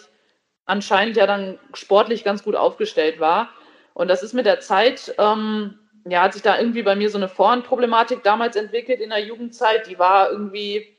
[0.64, 3.50] anscheinend ja dann sportlich ganz gut aufgestellt war.
[3.94, 7.18] Und das ist mit der Zeit, ähm, ja, hat sich da irgendwie bei mir so
[7.18, 9.86] eine Vorhandproblematik damals entwickelt in der Jugendzeit.
[9.88, 10.96] Die war irgendwie,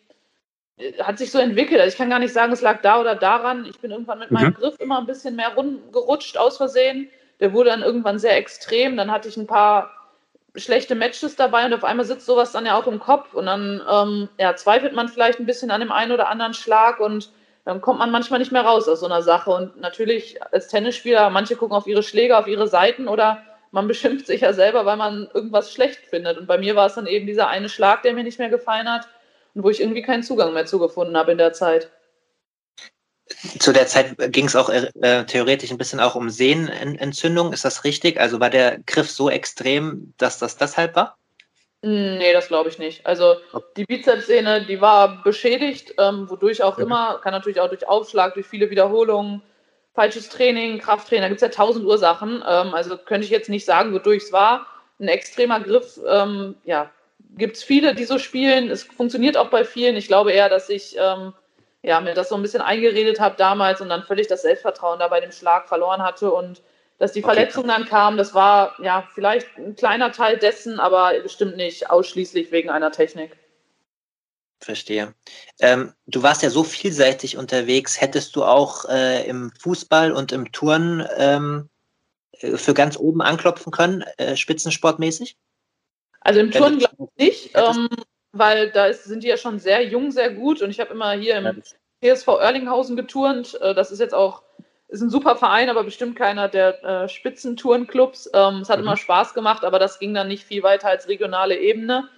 [1.00, 1.80] hat sich so entwickelt.
[1.80, 3.66] Also ich kann gar nicht sagen, es lag da oder daran.
[3.66, 4.56] Ich bin irgendwann mit meinem mhm.
[4.56, 5.56] Griff immer ein bisschen mehr
[5.92, 7.10] gerutscht aus Versehen.
[7.40, 8.98] Der wurde dann irgendwann sehr extrem.
[8.98, 9.92] Dann hatte ich ein paar
[10.58, 13.82] schlechte Matches dabei und auf einmal sitzt sowas dann ja auch im Kopf und dann
[13.90, 17.30] ähm, ja, zweifelt man vielleicht ein bisschen an dem einen oder anderen Schlag und
[17.68, 19.52] dann kommt man manchmal nicht mehr raus aus so einer Sache.
[19.52, 24.26] Und natürlich als Tennisspieler, manche gucken auf ihre Schläge, auf ihre Seiten oder man beschimpft
[24.26, 26.38] sich ja selber, weil man irgendwas schlecht findet.
[26.38, 28.90] Und bei mir war es dann eben dieser eine Schlag, der mir nicht mehr gefallen
[28.90, 29.10] hat
[29.54, 31.90] und wo ich irgendwie keinen Zugang mehr zugefunden habe in der Zeit
[33.60, 37.54] zu der Zeit ging es auch äh, theoretisch ein bisschen auch um Sehnenentzündung.
[37.54, 38.20] Ist das richtig?
[38.20, 41.18] Also war der Griff so extrem, dass das deshalb war?
[41.82, 43.06] Nee, das glaube ich nicht.
[43.06, 43.36] Also
[43.76, 46.84] die Bizepssehne, die war beschädigt, ähm, wodurch auch mhm.
[46.84, 49.44] immer, kann natürlich auch durch Aufschlag, durch viele Wiederholungen,
[49.94, 52.44] falsches Training, Krafttraining, da gibt es ja tausend Ursachen.
[52.48, 54.66] Ähm, also könnte ich jetzt nicht sagen, wodurch es war.
[55.00, 56.90] Ein extremer Griff, ähm, ja,
[57.38, 58.70] gibt es viele, die so spielen.
[58.72, 59.96] Es funktioniert auch bei vielen.
[59.96, 61.34] Ich glaube eher, dass ich ähm,
[61.88, 65.08] ja, mir das so ein bisschen eingeredet habe damals und dann völlig das Selbstvertrauen da
[65.08, 66.62] bei dem Schlag verloren hatte und
[67.00, 67.74] dass die Verletzung okay.
[67.74, 72.70] dann kam, das war ja vielleicht ein kleiner Teil dessen, aber bestimmt nicht ausschließlich wegen
[72.70, 73.38] einer Technik.
[74.60, 75.14] Verstehe.
[75.60, 78.02] Ähm, du warst ja so vielseitig unterwegs.
[78.02, 81.70] Hättest du auch äh, im Fußball und im Turnen ähm,
[82.32, 85.38] äh, für ganz oben anklopfen können, äh, spitzensportmäßig?
[86.22, 87.52] Also im Turnen glaube ich nicht.
[87.54, 87.88] Ähm,
[88.32, 91.12] weil da ist, sind die ja schon sehr jung, sehr gut und ich habe immer
[91.12, 91.64] hier im
[92.02, 93.60] PSV Erlinghausen geturnt.
[93.62, 94.44] Äh, das ist jetzt auch
[94.90, 98.30] ist ein super Verein, aber bestimmt keiner der äh, Spitzentourenclubs.
[98.34, 98.86] Ähm, es hat mhm.
[98.86, 102.10] immer Spaß gemacht, aber das ging dann nicht viel weiter als regionale Ebene.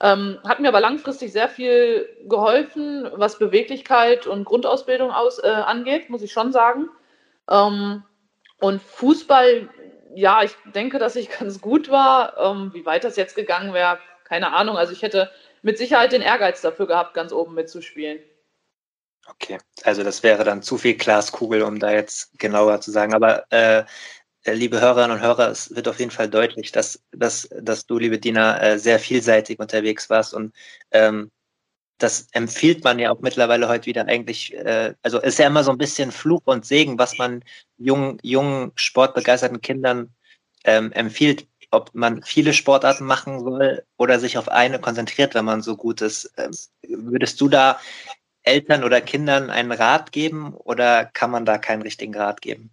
[0.00, 6.10] Ähm, hat mir aber langfristig sehr viel geholfen, was Beweglichkeit und Grundausbildung aus, äh, angeht,
[6.10, 6.88] muss ich schon sagen.
[7.48, 8.02] Ähm,
[8.60, 9.68] und Fußball,
[10.14, 12.36] ja, ich denke, dass ich ganz gut war.
[12.38, 13.98] Ähm, wie weit das jetzt gegangen wäre,
[14.32, 14.78] keine Ahnung.
[14.78, 18.18] Also ich hätte mit Sicherheit den Ehrgeiz dafür gehabt, ganz oben mitzuspielen.
[19.26, 23.12] Okay, also das wäre dann zu viel Glaskugel, um da jetzt genauer zu sagen.
[23.12, 23.84] Aber äh,
[24.44, 27.98] äh, liebe Hörerinnen und Hörer, es wird auf jeden Fall deutlich, dass, dass, dass du,
[27.98, 30.54] liebe Dina, äh, sehr vielseitig unterwegs warst und
[30.92, 31.30] ähm,
[31.98, 35.70] das empfiehlt man ja auch mittlerweile heute wieder eigentlich, äh, also ist ja immer so
[35.70, 37.44] ein bisschen Fluch und Segen, was man
[37.76, 40.12] jungen, jungen sportbegeisterten Kindern
[40.64, 45.62] ähm, empfiehlt ob man viele Sportarten machen soll oder sich auf eine konzentriert, wenn man
[45.62, 46.32] so gut ist.
[46.36, 47.80] Ähm, würdest du da
[48.42, 52.70] Eltern oder Kindern einen Rat geben oder kann man da keinen richtigen Rat geben?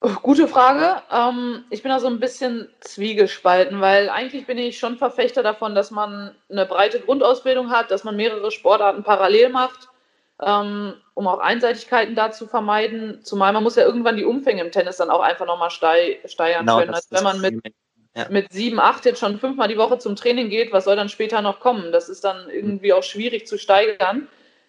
[0.00, 1.02] Oh, gute Frage.
[1.10, 5.74] Ähm, ich bin da so ein bisschen zwiegespalten, weil eigentlich bin ich schon Verfechter davon,
[5.74, 9.88] dass man eine breite Grundausbildung hat, dass man mehrere Sportarten parallel macht
[10.38, 13.20] um auch Einseitigkeiten da zu vermeiden.
[13.22, 16.66] Zumal man muss ja irgendwann die Umfänge im Tennis dann auch einfach nochmal stei steigern
[16.66, 16.94] genau, können.
[16.94, 17.74] Also wenn man mit,
[18.14, 18.26] ja.
[18.28, 21.40] mit sieben, acht jetzt schon fünfmal die Woche zum Training geht, was soll dann später
[21.40, 21.90] noch kommen?
[21.90, 24.28] Das ist dann irgendwie auch schwierig zu steigern.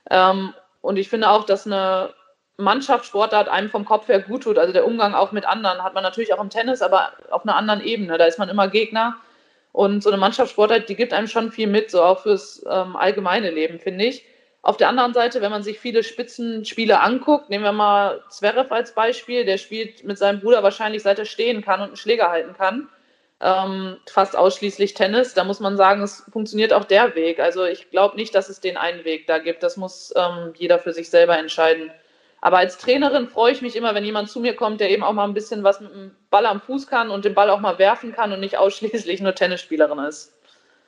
[0.10, 2.13] Ähm, und ich finde auch, dass eine
[2.56, 4.58] Mannschaftssportart einem vom Kopf her gut tut.
[4.58, 7.58] Also der Umgang auch mit anderen hat man natürlich auch im Tennis, aber auf einer
[7.58, 8.17] anderen Ebene.
[8.17, 9.17] Da ist man immer Gegner.
[9.73, 13.51] Und so eine Mannschaftssportart, die gibt einem schon viel mit, so auch fürs ähm, allgemeine
[13.51, 14.23] Leben, finde ich.
[14.62, 18.93] Auf der anderen Seite, wenn man sich viele Spitzenspiele anguckt, nehmen wir mal Zverev als
[18.93, 22.54] Beispiel, der spielt mit seinem Bruder wahrscheinlich seit er stehen kann und einen Schläger halten
[22.54, 22.89] kann.
[23.39, 25.34] Ähm, fast ausschließlich Tennis.
[25.36, 27.39] Da muss man sagen, es funktioniert auch der Weg.
[27.39, 29.62] Also ich glaube nicht, dass es den einen Weg da gibt.
[29.63, 31.91] Das muss ähm, jeder für sich selber entscheiden.
[32.41, 35.13] Aber als Trainerin freue ich mich immer, wenn jemand zu mir kommt, der eben auch
[35.13, 37.80] mal ein bisschen was mit dem Ball am Fuß kann und den Ball auch mal
[37.80, 40.37] werfen kann und nicht ausschließlich nur Tennisspielerin ist.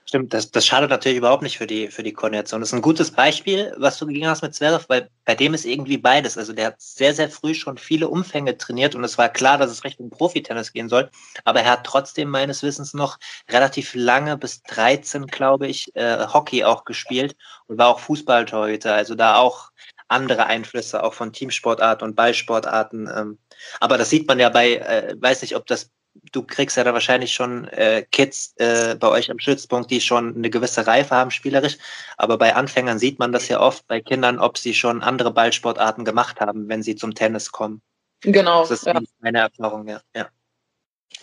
[0.09, 2.61] Stimmt, das, das schadet natürlich überhaupt nicht für die, für die Koordination.
[2.61, 5.65] Das ist ein gutes Beispiel, was du gegeben hast mit Zverev, weil bei dem ist
[5.65, 6.35] irgendwie beides.
[6.35, 9.69] Also der hat sehr, sehr früh schon viele Umfänge trainiert und es war klar, dass
[9.69, 11.11] es Richtung Profitennis gehen soll.
[11.43, 13.19] Aber er hat trotzdem meines Wissens noch
[13.51, 17.35] relativ lange, bis 13, glaube ich, äh, Hockey auch gespielt
[17.67, 18.95] und war auch Fußballtorhüter.
[18.95, 19.69] Also da auch
[20.07, 23.07] andere Einflüsse, auch von Teamsportarten und Ballsportarten.
[23.15, 23.37] Ähm.
[23.79, 25.91] Aber das sieht man ja bei, äh, weiß nicht, ob das
[26.31, 30.35] du kriegst ja da wahrscheinlich schon äh, Kids äh, bei euch am Stützpunkt, die schon
[30.35, 31.77] eine gewisse Reife haben spielerisch.
[32.17, 36.05] Aber bei Anfängern sieht man das ja oft bei Kindern, ob sie schon andere Ballsportarten
[36.05, 37.81] gemacht haben, wenn sie zum Tennis kommen.
[38.21, 38.61] Genau.
[38.61, 38.99] Das ist ja.
[39.19, 40.01] meine Erfahrung, ja.
[40.15, 40.29] ja.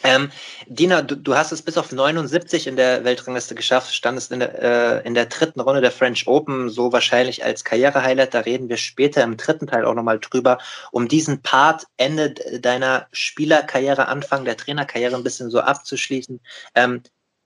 [0.02, 0.30] Ähm,
[0.66, 4.62] Dina, du, du, hast es bis auf 79 in der Weltrangliste geschafft, standest in der,
[5.02, 8.34] äh, in der dritten Runde der French Open, so wahrscheinlich als Karrierehighlight.
[8.34, 10.58] Da reden wir später im dritten Teil auch nochmal drüber,
[10.92, 16.40] um diesen Part Ende deiner Spielerkarriere, Anfang der Trainerkarriere ein bisschen so abzuschließen.
[16.74, 17.02] Ähm,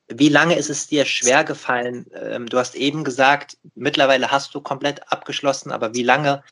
[0.08, 2.06] wie lange ist es dir schwer gefallen?
[2.14, 6.42] Ähm, du hast eben gesagt, mittlerweile hast du komplett abgeschlossen, aber wie lange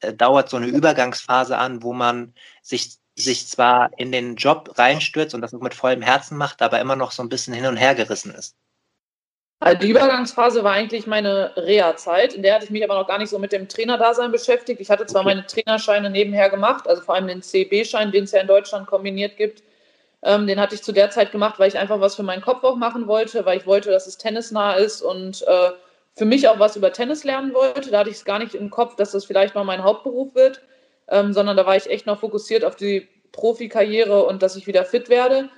[0.00, 5.34] äh, dauert so eine Übergangsphase an, wo man sich sich zwar in den Job reinstürzt
[5.34, 7.94] und das mit vollem Herzen macht, aber immer noch so ein bisschen hin und her
[7.94, 8.56] gerissen ist.
[9.60, 13.18] Also die Übergangsphase war eigentlich meine Reha-Zeit, in der hatte ich mich aber noch gar
[13.18, 14.80] nicht so mit dem Trainerdasein beschäftigt.
[14.80, 15.34] Ich hatte zwar okay.
[15.34, 19.36] meine Trainerscheine nebenher gemacht, also vor allem den CB-Schein, den es ja in Deutschland kombiniert
[19.36, 19.62] gibt.
[20.22, 22.64] Ähm, den hatte ich zu der Zeit gemacht, weil ich einfach was für meinen Kopf
[22.64, 25.70] auch machen wollte, weil ich wollte, dass es tennisnah ist und äh,
[26.16, 27.90] für mich auch was über Tennis lernen wollte.
[27.90, 30.60] Da hatte ich es gar nicht im Kopf, dass das vielleicht mal mein Hauptberuf wird
[31.08, 34.84] ähm, sondern da war ich echt noch fokussiert auf die Profikarriere und dass ich wieder
[34.84, 35.48] fit werde.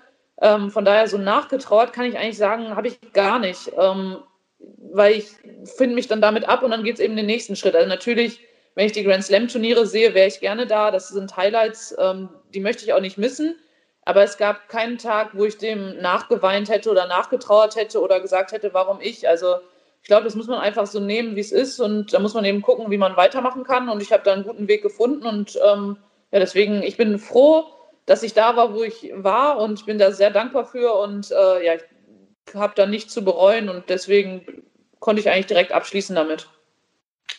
[0.41, 4.19] Ähm, von daher so nachgetrauert kann ich eigentlich sagen, habe ich gar nicht, ähm,
[4.59, 5.29] weil ich
[5.77, 7.75] finde mich dann damit ab und dann geht es eben den nächsten Schritt.
[7.75, 8.41] Also natürlich,
[8.75, 10.91] wenn ich die Grand Slam Turniere sehe, wäre ich gerne da.
[10.91, 13.57] Das sind Highlights, ähm, die möchte ich auch nicht missen.
[14.03, 18.53] Aber es gab keinen Tag, wo ich dem nachgeweint hätte oder nachgetrauert hätte oder gesagt
[18.53, 19.29] hätte, warum ich.
[19.29, 19.57] Also
[20.07, 22.45] ich glaube, das muss man einfach so nehmen, wie es ist und da muss man
[22.45, 25.59] eben gucken, wie man weitermachen kann und ich habe da einen guten Weg gefunden und
[25.69, 25.97] ähm,
[26.31, 27.65] ja, deswegen, ich bin froh,
[28.07, 31.33] dass ich da war, wo ich war und ich bin da sehr dankbar für und
[31.33, 34.63] äh, ja, ich habe da nichts zu bereuen und deswegen
[35.01, 36.49] konnte ich eigentlich direkt abschließen damit.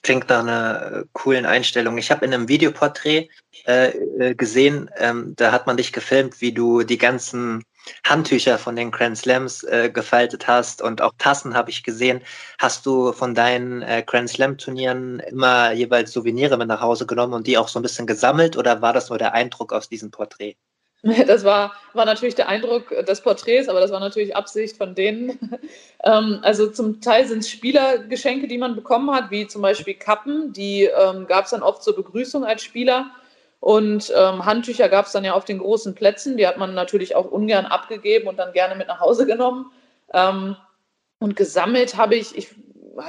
[0.04, 1.98] Klingt nach einer äh, coolen Einstellung.
[1.98, 3.30] Ich habe in einem Videoporträt
[3.66, 7.64] äh, äh, gesehen, ähm, da hat man dich gefilmt, wie du die ganzen
[8.06, 12.22] Handtücher von den Grand Slams äh, gefaltet hast und auch Tassen habe ich gesehen.
[12.60, 17.34] Hast du von deinen äh, Grand Slam Turnieren immer jeweils Souvenire mit nach Hause genommen
[17.34, 20.12] und die auch so ein bisschen gesammelt oder war das nur der Eindruck aus diesem
[20.12, 20.56] Porträt?
[21.28, 25.60] Das war, war natürlich der Eindruck des Porträts, aber das war natürlich Absicht von denen.
[26.04, 30.54] ähm, also zum Teil sind es Spielergeschenke, die man bekommen hat, wie zum Beispiel Kappen,
[30.54, 33.12] die ähm, gab es dann oft zur Begrüßung als Spieler.
[33.60, 36.38] Und ähm, Handtücher gab es dann ja auf den großen Plätzen.
[36.38, 39.72] Die hat man natürlich auch ungern abgegeben und dann gerne mit nach Hause genommen.
[40.14, 40.56] Ähm,
[41.20, 42.50] und gesammelt habe ich, ich,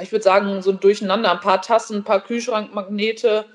[0.01, 1.31] ich würde sagen, so ein Durcheinander.
[1.31, 3.45] Ein paar Tassen, ein paar Kühlschrankmagnete,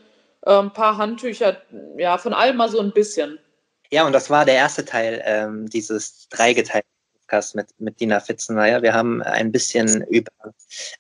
[0.42, 1.61] äh, ein paar Handtücher,
[1.96, 3.38] ja, von allem mal so ein bisschen.
[3.90, 6.88] Ja, und das war der erste Teil ähm, dieses dreigeteilten
[7.20, 8.83] Podcasts mit, mit Dina Fitzenmeier.
[8.83, 10.30] Wir haben ein bisschen über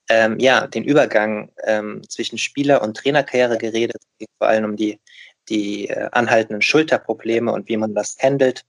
[0.08, 4.02] ähm, ja, den Übergang ähm, zwischen Spieler- und Trainerkarriere geredet,
[4.38, 5.00] vor allem um die
[5.48, 8.64] die äh, anhaltenden Schulterprobleme und wie man das handelt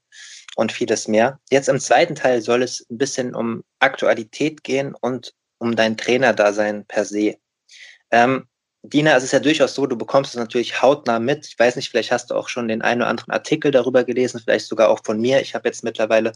[0.56, 1.40] und vieles mehr.
[1.50, 6.86] Jetzt im zweiten Teil soll es ein bisschen um Aktualität gehen und um dein Trainerdasein
[6.86, 7.36] per se.
[8.12, 8.48] Ähm,
[8.84, 11.48] Dina, es ist ja durchaus so, du bekommst es natürlich hautnah mit.
[11.48, 14.40] Ich weiß nicht, vielleicht hast du auch schon den einen oder anderen Artikel darüber gelesen,
[14.44, 15.42] vielleicht sogar auch von mir.
[15.42, 16.34] Ich habe jetzt mittlerweile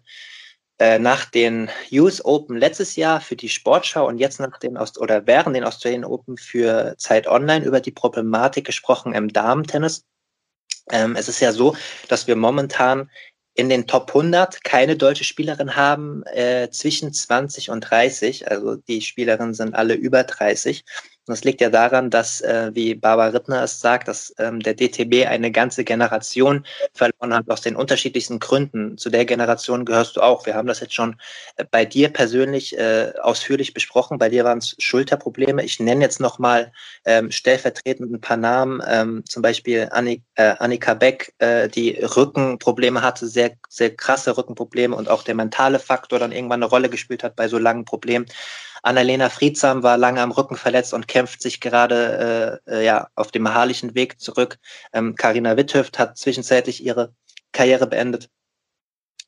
[0.79, 4.97] äh, nach den US Open letztes Jahr für die Sportschau und jetzt nach den Aust
[4.97, 10.05] oder während den Australian Open für Zeit Online über die Problematik gesprochen im Damentennis.
[10.91, 11.75] Ähm, es ist ja so,
[12.07, 13.09] dass wir momentan
[13.55, 18.49] in den Top 100 keine deutsche Spielerin haben äh, zwischen 20 und 30.
[18.49, 20.85] Also die Spielerinnen sind alle über 30.
[21.29, 24.73] Und das liegt ja daran, dass, äh, wie Barbara Rittner es sagt, dass ähm, der
[24.73, 26.65] DTB eine ganze Generation
[26.95, 28.97] verloren hat aus den unterschiedlichsten Gründen.
[28.97, 30.47] Zu der Generation gehörst du auch.
[30.47, 31.17] Wir haben das jetzt schon
[31.57, 34.17] äh, bei dir persönlich äh, ausführlich besprochen.
[34.17, 35.63] Bei dir waren es Schulterprobleme.
[35.63, 36.71] Ich nenne jetzt nochmal
[37.05, 43.03] ähm, stellvertretend ein paar Namen, ähm, zum Beispiel Annik, äh, Annika Beck, äh, die Rückenprobleme
[43.03, 47.23] hatte, sehr, sehr krasse Rückenprobleme und auch der mentale Faktor dann irgendwann eine Rolle gespielt
[47.23, 48.25] hat bei so langen Problemen.
[48.83, 53.31] Annalena Friedsam war lange am Rücken verletzt und kämpft sich gerade äh, äh, ja, auf
[53.31, 54.57] dem beharrlichen Weg zurück.
[54.93, 57.13] Ähm, Carina Witthöft hat zwischenzeitlich ihre
[57.51, 58.29] Karriere beendet.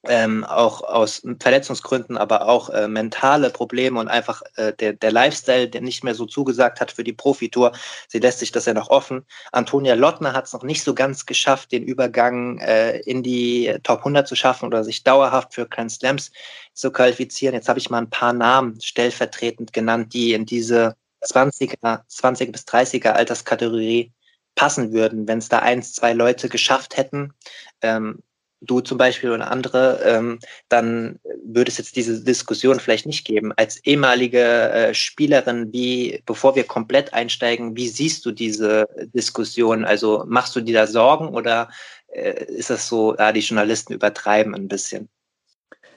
[0.08, 5.68] Ähm, auch aus Verletzungsgründen, aber auch äh, mentale Probleme und einfach äh, der, der Lifestyle,
[5.70, 7.72] der nicht mehr so zugesagt hat für die Profitour.
[8.08, 9.26] Sie lässt sich das ja noch offen.
[9.52, 14.00] Antonia Lottner hat es noch nicht so ganz geschafft, den Übergang äh, in die Top
[14.00, 16.32] 100 zu schaffen oder sich dauerhaft für Grand Slams
[16.74, 17.54] zu qualifizieren.
[17.54, 22.64] Jetzt habe ich mal ein paar Namen stellvertretend genannt, die in diese 20er, 20 bis
[22.64, 24.12] 30er Alterskategorie
[24.56, 27.34] passen würden, wenn es da eins, zwei Leute geschafft hätten.
[27.82, 28.24] Ähm,
[28.62, 33.52] du zum Beispiel und andere, ähm, dann würde es jetzt diese Diskussion vielleicht nicht geben.
[33.58, 39.84] Als ehemalige äh, Spielerin, wie, bevor wir komplett einsteigen, wie siehst du diese Diskussion?
[39.84, 41.69] Also machst du dir da Sorgen oder
[42.08, 45.10] äh, ist das so, ja, die Journalisten übertreiben ein bisschen?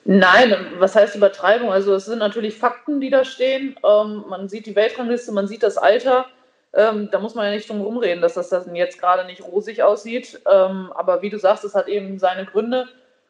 [0.07, 1.73] Nein, was heißt Übertreibung?
[1.73, 3.77] Also es sind natürlich Fakten, die da stehen.
[3.85, 6.27] Ähm, man sieht die Weltrangliste, man sieht das Alter.
[6.75, 9.83] Ähm, da muss man ja nicht drum rumreden, dass das dann jetzt gerade nicht rosig
[9.83, 10.41] aussieht.
[10.51, 12.87] Ähm, aber wie du sagst, es hat eben seine Gründe.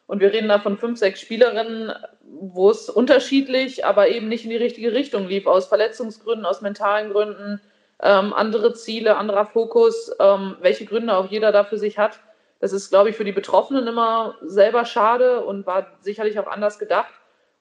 [0.07, 1.91] Und wir reden da von fünf, sechs Spielerinnen,
[2.23, 5.47] wo es unterschiedlich, aber eben nicht in die richtige Richtung lief.
[5.47, 7.61] Aus Verletzungsgründen, aus mentalen Gründen,
[8.01, 12.19] ähm, andere Ziele, anderer Fokus, ähm, welche Gründe auch jeder da für sich hat.
[12.59, 16.79] Das ist, glaube ich, für die Betroffenen immer selber schade und war sicherlich auch anders
[16.79, 17.13] gedacht.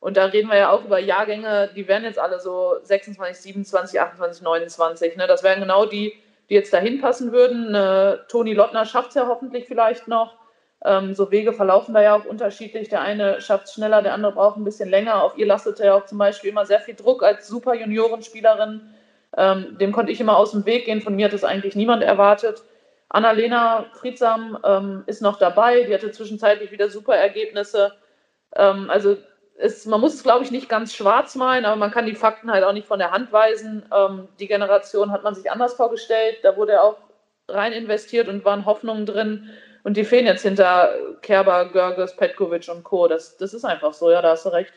[0.04, 3.98] Und da reden wir ja auch über Jahrgänge, die werden jetzt alle so 26, 27,
[3.98, 5.16] 28, 29.
[5.16, 5.26] Ne?
[5.26, 6.12] Das wären genau die,
[6.50, 7.74] die jetzt dahin passen würden.
[7.74, 10.36] Äh, Toni Lottner schafft es ja hoffentlich vielleicht noch.
[10.84, 12.90] Ähm, so Wege verlaufen da ja auch unterschiedlich.
[12.90, 15.22] Der eine schafft es schneller, der andere braucht ein bisschen länger.
[15.22, 18.82] Auf ihr lastete ja auch zum Beispiel immer sehr viel Druck als super Juniorenspielerin.
[19.38, 21.00] Ähm, dem konnte ich immer aus dem Weg gehen.
[21.00, 22.62] Von mir hat es eigentlich niemand erwartet.
[23.08, 25.84] Annalena Friedsam ähm, ist noch dabei.
[25.84, 27.94] Die hatte zwischenzeitlich wieder super Ergebnisse.
[28.54, 29.16] Ähm, also
[29.56, 32.50] es, man muss es, glaube ich, nicht ganz schwarz malen, aber man kann die Fakten
[32.50, 33.84] halt auch nicht von der Hand weisen.
[33.94, 36.38] Ähm, die Generation hat man sich anders vorgestellt.
[36.42, 36.96] Da wurde auch
[37.48, 39.50] rein investiert und waren Hoffnungen drin.
[39.84, 43.06] Und die fehlen jetzt hinter Kerber, Görges, Petkovic und Co.
[43.06, 44.72] Das, das ist einfach so, ja, da hast du recht.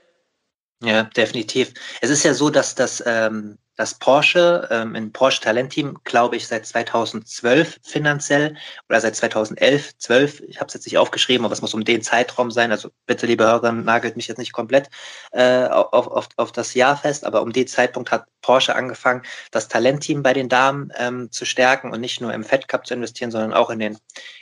[0.84, 1.74] Ja, definitiv.
[2.02, 6.48] Es ist ja so, dass das ähm, dass Porsche ähm, in Porsche Talentteam, glaube ich,
[6.48, 8.58] seit 2012 finanziell
[8.90, 12.02] oder seit 2011, 12, ich habe es jetzt nicht aufgeschrieben, aber es muss um den
[12.02, 12.72] Zeitraum sein.
[12.72, 14.90] Also bitte, liebe Hörer, nagelt mich jetzt nicht komplett
[15.32, 19.68] äh, auf, auf, auf das Jahr fest, aber um den Zeitpunkt hat Porsche angefangen, das
[19.68, 23.32] Talentteam bei den Damen ähm, zu stärken und nicht nur im Fed Cup zu investieren,
[23.32, 23.98] sondern auch in den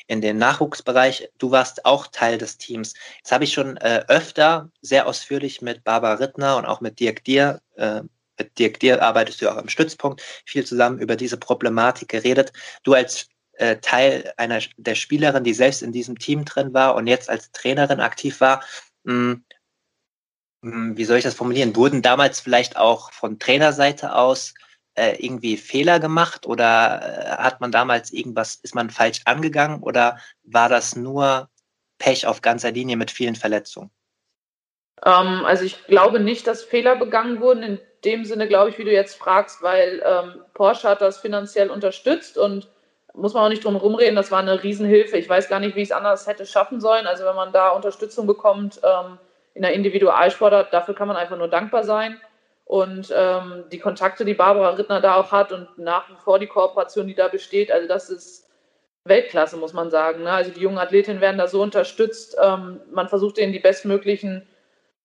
[0.07, 1.29] in den Nachwuchsbereich.
[1.37, 2.93] Du warst auch Teil des Teams.
[3.17, 7.23] Jetzt habe ich schon äh, öfter sehr ausführlich mit Barbara Rittner und auch mit Dirk
[7.23, 8.01] Dier äh,
[8.37, 12.51] mit Dir arbeitest du auch im Stützpunkt viel zusammen über diese Problematik geredet.
[12.83, 17.07] Du als äh, Teil einer der Spielerin, die selbst in diesem Team drin war und
[17.07, 18.63] jetzt als Trainerin aktiv war,
[19.03, 19.43] mh, hm,
[20.63, 21.75] hm, wie soll ich das formulieren?
[21.75, 24.53] Wurden damals vielleicht auch von Trainerseite aus
[24.95, 30.17] äh, irgendwie Fehler gemacht oder äh, hat man damals irgendwas, ist man falsch angegangen oder
[30.43, 31.49] war das nur
[31.97, 33.91] Pech auf ganzer Linie mit vielen Verletzungen?
[35.05, 37.63] Ähm, also ich glaube nicht, dass Fehler begangen wurden.
[37.63, 41.69] In dem Sinne, glaube ich, wie du jetzt fragst, weil ähm, Porsche hat das finanziell
[41.69, 42.69] unterstützt und
[43.13, 45.17] muss man auch nicht drum rumreden, das war eine Riesenhilfe.
[45.17, 47.07] Ich weiß gar nicht, wie ich es anders hätte schaffen sollen.
[47.07, 49.17] Also wenn man da Unterstützung bekommt ähm,
[49.53, 52.19] in der Individualsportart, dafür kann man einfach nur dankbar sein.
[52.65, 56.47] Und ähm, die Kontakte, die Barbara Rittner da auch hat und nach wie vor die
[56.47, 58.49] Kooperation, die da besteht, also das ist
[59.05, 60.23] Weltklasse, muss man sagen.
[60.23, 60.31] Ne?
[60.31, 62.35] Also die jungen Athletinnen werden da so unterstützt.
[62.41, 64.47] Ähm, man versucht ihnen die bestmöglichen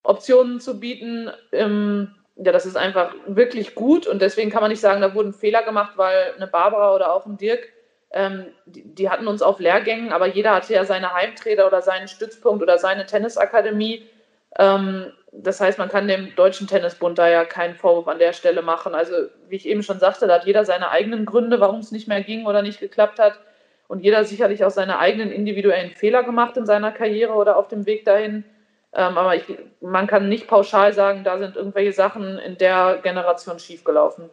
[0.03, 1.31] Optionen zu bieten.
[1.53, 5.35] Ähm, ja, das ist einfach wirklich gut und deswegen kann man nicht sagen, da wurden
[5.35, 7.69] Fehler gemacht, weil eine Barbara oder auch ein Dirk,
[8.13, 12.09] ähm, die, die, hatten uns auf Lehrgängen, aber jeder hatte ja seine Heimtrainer oder seinen
[12.09, 14.07] Stützpunkt oder seine Tennisakademie.
[14.59, 18.63] Ähm, das heißt, man kann dem Deutschen Tennisbund da ja keinen Vorwurf an der Stelle
[18.63, 18.95] machen.
[18.95, 19.15] Also,
[19.49, 22.23] wie ich eben schon sagte, da hat jeder seine eigenen Gründe, warum es nicht mehr
[22.23, 23.39] ging oder nicht geklappt hat.
[23.87, 27.87] Und jeder sicherlich auch seine eigenen individuellen Fehler gemacht in seiner Karriere oder auf dem
[27.87, 28.45] Weg dahin.
[28.93, 29.45] Ähm, aber ich,
[29.81, 34.31] man kann nicht pauschal sagen, da sind irgendwelche Sachen in der Generation schiefgelaufen.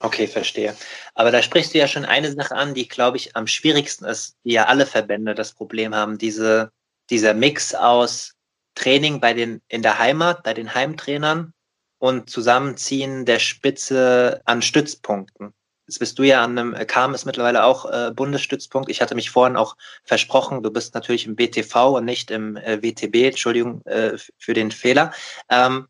[0.00, 0.74] Okay, verstehe.
[1.14, 4.36] Aber da sprichst du ja schon eine Sache an, die, glaube ich, am schwierigsten ist,
[4.44, 6.72] die ja alle Verbände das Problem haben, diese,
[7.08, 8.34] dieser Mix aus
[8.74, 11.52] Training bei den, in der Heimat, bei den Heimtrainern
[11.98, 15.54] und Zusammenziehen der Spitze an Stützpunkten.
[15.86, 18.88] Jetzt bist du ja an einem, äh, kam es mittlerweile auch äh, Bundesstützpunkt.
[18.90, 22.82] Ich hatte mich vorhin auch versprochen, du bist natürlich im BTV und nicht im äh,
[22.82, 23.28] WTB.
[23.28, 25.12] Entschuldigung äh, für den Fehler.
[25.50, 25.88] Ähm,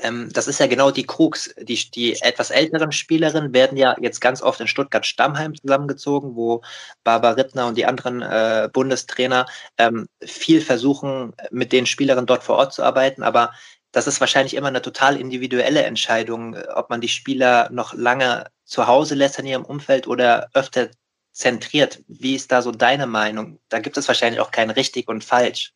[0.00, 1.54] ähm, das ist ja genau die Krux.
[1.58, 6.62] Die, die etwas älteren Spielerinnen werden ja jetzt ganz oft in Stuttgart-Stammheim zusammengezogen, wo
[7.04, 9.46] Barbara Rittner und die anderen äh, Bundestrainer
[9.78, 13.22] ähm, viel versuchen, mit den Spielerinnen dort vor Ort zu arbeiten.
[13.22, 13.52] Aber
[13.92, 18.46] das ist wahrscheinlich immer eine total individuelle Entscheidung, äh, ob man die Spieler noch lange
[18.66, 20.88] zu Hause lässt in ihrem Umfeld oder öfter
[21.32, 22.00] zentriert.
[22.08, 23.58] Wie ist da so deine Meinung?
[23.68, 25.72] Da gibt es wahrscheinlich auch kein richtig und falsch.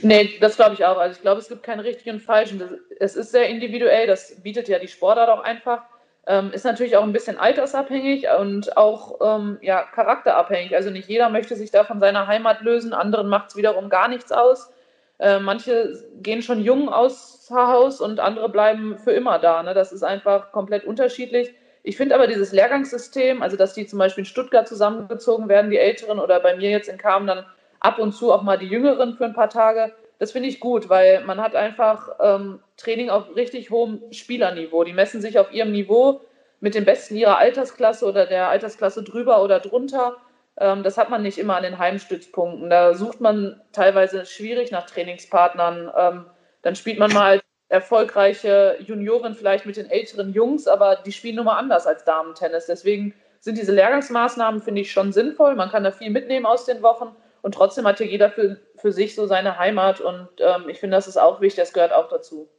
[0.00, 0.96] Nee, das glaube ich auch.
[0.96, 2.80] Also ich glaube, es gibt keinen richtigen und falschen.
[2.98, 5.82] Es ist sehr individuell, das bietet ja die Sportart auch einfach.
[6.26, 10.74] Ähm, ist natürlich auch ein bisschen altersabhängig und auch ähm, ja, charakterabhängig.
[10.74, 14.08] Also nicht jeder möchte sich da von seiner Heimat lösen, anderen macht es wiederum gar
[14.08, 14.70] nichts aus.
[15.18, 19.62] Äh, manche gehen schon jung aus Haus und andere bleiben für immer da.
[19.62, 19.74] Ne?
[19.74, 21.54] Das ist einfach komplett unterschiedlich.
[21.82, 25.78] Ich finde aber dieses Lehrgangssystem, also dass die zum Beispiel in Stuttgart zusammengezogen werden, die
[25.78, 27.44] Älteren, oder bei mir jetzt in Kamen dann
[27.80, 30.88] ab und zu auch mal die Jüngeren für ein paar Tage, das finde ich gut,
[30.88, 34.84] weil man hat einfach ähm, Training auf richtig hohem Spielerniveau.
[34.84, 36.20] Die messen sich auf ihrem Niveau
[36.60, 40.18] mit den Besten ihrer Altersklasse oder der Altersklasse drüber oder drunter.
[40.58, 42.70] Ähm, das hat man nicht immer an den Heimstützpunkten.
[42.70, 45.90] Da sucht man teilweise schwierig nach Trainingspartnern.
[45.96, 46.26] Ähm,
[46.62, 47.42] dann spielt man mal als
[47.72, 52.66] erfolgreiche Juniorin vielleicht mit den älteren Jungs, aber die spielen nun mal anders als Damen-Tennis.
[52.66, 55.54] Deswegen sind diese Lehrgangsmaßnahmen, finde ich, schon sinnvoll.
[55.54, 58.92] Man kann da viel mitnehmen aus den Wochen und trotzdem hat hier jeder für, für
[58.92, 62.10] sich so seine Heimat und ähm, ich finde, das ist auch wichtig, das gehört auch
[62.10, 62.50] dazu.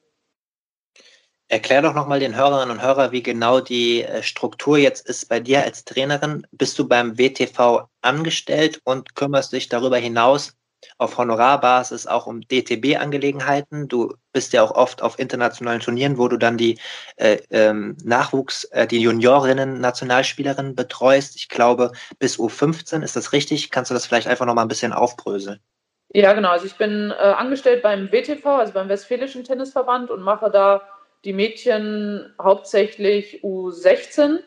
[1.47, 5.39] Erklär doch nochmal den Hörerinnen und Hörern, wie genau die äh, Struktur jetzt ist bei
[5.39, 6.47] dir als Trainerin.
[6.51, 10.55] Bist du beim WTV angestellt und kümmerst dich darüber hinaus
[10.97, 13.87] auf Honorarbasis auch um DTB-Angelegenheiten.
[13.87, 16.79] Du bist ja auch oft auf internationalen Turnieren, wo du dann die
[17.17, 21.35] äh, ähm, Nachwuchs-, äh, die Juniorinnen-Nationalspielerinnen betreust.
[21.35, 23.71] Ich glaube, bis U15, ist das richtig?
[23.71, 25.59] Kannst du das vielleicht einfach noch mal ein bisschen aufbröseln?
[26.13, 26.49] Ja, genau.
[26.49, 30.81] Also ich bin äh, angestellt beim WTV, also beim Westfälischen Tennisverband und mache da
[31.25, 34.39] die Mädchen hauptsächlich U16.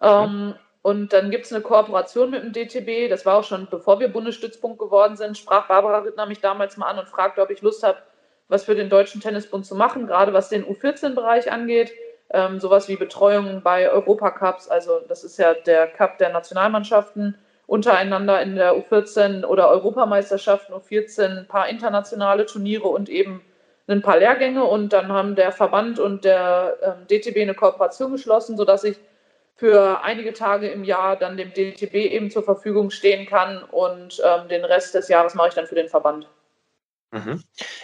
[0.00, 0.54] Ähm,
[0.86, 3.10] und dann gibt es eine Kooperation mit dem DTB.
[3.10, 6.86] Das war auch schon, bevor wir Bundesstützpunkt geworden sind, sprach Barbara Rittner mich damals mal
[6.86, 7.98] an und fragte, ob ich Lust habe,
[8.46, 11.90] was für den Deutschen Tennisbund zu machen, gerade was den U14-Bereich angeht.
[12.30, 18.40] Ähm, sowas wie Betreuung bei Europacups, also das ist ja der Cup der Nationalmannschaften untereinander
[18.40, 23.42] in der U14 oder Europameisterschaften U14, ein paar internationale Turniere und eben
[23.88, 24.62] ein paar Lehrgänge.
[24.62, 28.98] Und dann haben der Verband und der ähm, DTB eine Kooperation geschlossen, sodass ich
[29.56, 34.48] für einige Tage im Jahr dann dem DTB eben zur Verfügung stehen kann und ähm,
[34.48, 36.28] den Rest des Jahres mache ich dann für den Verband.
[37.12, 37.42] Mhm.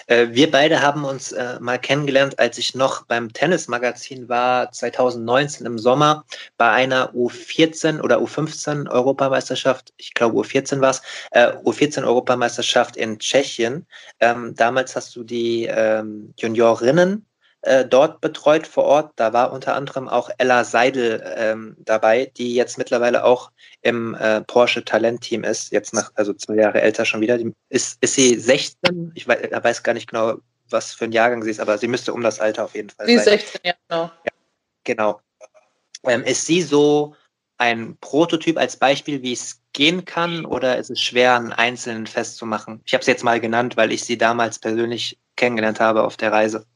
[0.08, 5.64] Äh, wir beide haben uns äh, mal kennengelernt, als ich noch beim Tennismagazin war, 2019
[5.64, 6.24] im Sommer,
[6.58, 13.18] bei einer U14 oder U15 Europameisterschaft, ich glaube U14 war es, äh, U14 Europameisterschaft in
[13.18, 13.86] Tschechien.
[14.20, 17.24] Ähm, damals hast du die ähm, Juniorinnen
[17.62, 19.12] äh, dort betreut vor Ort.
[19.16, 23.50] Da war unter anderem auch Ella Seidel ähm, dabei, die jetzt mittlerweile auch
[23.82, 27.38] im äh, Porsche Talentteam ist, jetzt nach, also zwei Jahre älter schon wieder.
[27.38, 29.12] Die, ist, ist sie 16?
[29.14, 30.38] Ich weiß, weiß gar nicht genau,
[30.70, 33.06] was für ein Jahrgang sie ist, aber sie müsste um das Alter auf jeden Fall
[33.06, 33.24] sie sein.
[33.24, 34.04] Sie ist 16, ja, genau.
[34.04, 34.32] Ja,
[34.84, 35.20] genau.
[36.04, 37.14] Ähm, ist sie so
[37.58, 42.80] ein Prototyp als Beispiel, wie es gehen kann, oder ist es schwer, einen Einzelnen festzumachen?
[42.84, 46.32] Ich habe es jetzt mal genannt, weil ich sie damals persönlich kennengelernt habe auf der
[46.32, 46.66] Reise.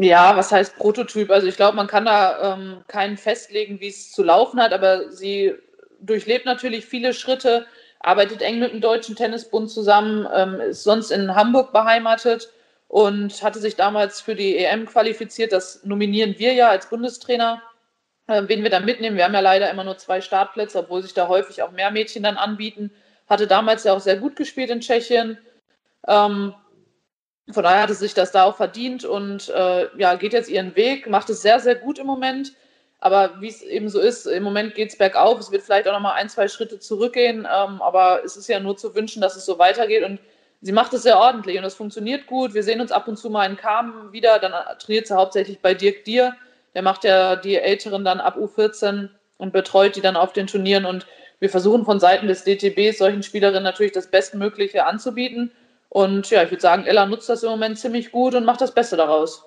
[0.00, 1.30] Ja, was heißt Prototyp?
[1.30, 5.10] Also ich glaube, man kann da ähm, keinen festlegen, wie es zu laufen hat, aber
[5.10, 5.54] sie
[6.00, 7.66] durchlebt natürlich viele Schritte,
[8.00, 12.50] arbeitet eng mit dem Deutschen Tennisbund zusammen, ähm, ist sonst in Hamburg beheimatet
[12.88, 15.52] und hatte sich damals für die EM qualifiziert.
[15.52, 17.62] Das nominieren wir ja als Bundestrainer,
[18.26, 19.16] äh, wen wir da mitnehmen.
[19.16, 22.22] Wir haben ja leider immer nur zwei Startplätze, obwohl sich da häufig auch mehr Mädchen
[22.22, 22.92] dann anbieten.
[23.28, 25.38] Hatte damals ja auch sehr gut gespielt in Tschechien.
[26.06, 26.54] Ähm,
[27.50, 30.74] von daher hat es sich das da auch verdient und äh, ja, geht jetzt ihren
[30.74, 32.52] Weg, macht es sehr, sehr gut im Moment.
[32.98, 35.38] Aber wie es eben so ist, im Moment geht es bergauf.
[35.38, 37.40] Es wird vielleicht auch noch mal ein, zwei Schritte zurückgehen.
[37.40, 40.02] Ähm, aber es ist ja nur zu wünschen, dass es so weitergeht.
[40.02, 40.18] Und
[40.62, 42.54] sie macht es sehr ordentlich und es funktioniert gut.
[42.54, 44.38] Wir sehen uns ab und zu mal in Kamen wieder.
[44.38, 46.34] Dann trainiert sie hauptsächlich bei Dirk Dier.
[46.74, 50.86] Der macht ja die Älteren dann ab U14 und betreut die dann auf den Turnieren.
[50.86, 51.06] Und
[51.38, 55.52] wir versuchen von Seiten des DTBs solchen Spielerinnen natürlich das Bestmögliche anzubieten.
[55.96, 58.74] Und ja, ich würde sagen, Ella nutzt das im Moment ziemlich gut und macht das
[58.74, 59.44] Beste daraus.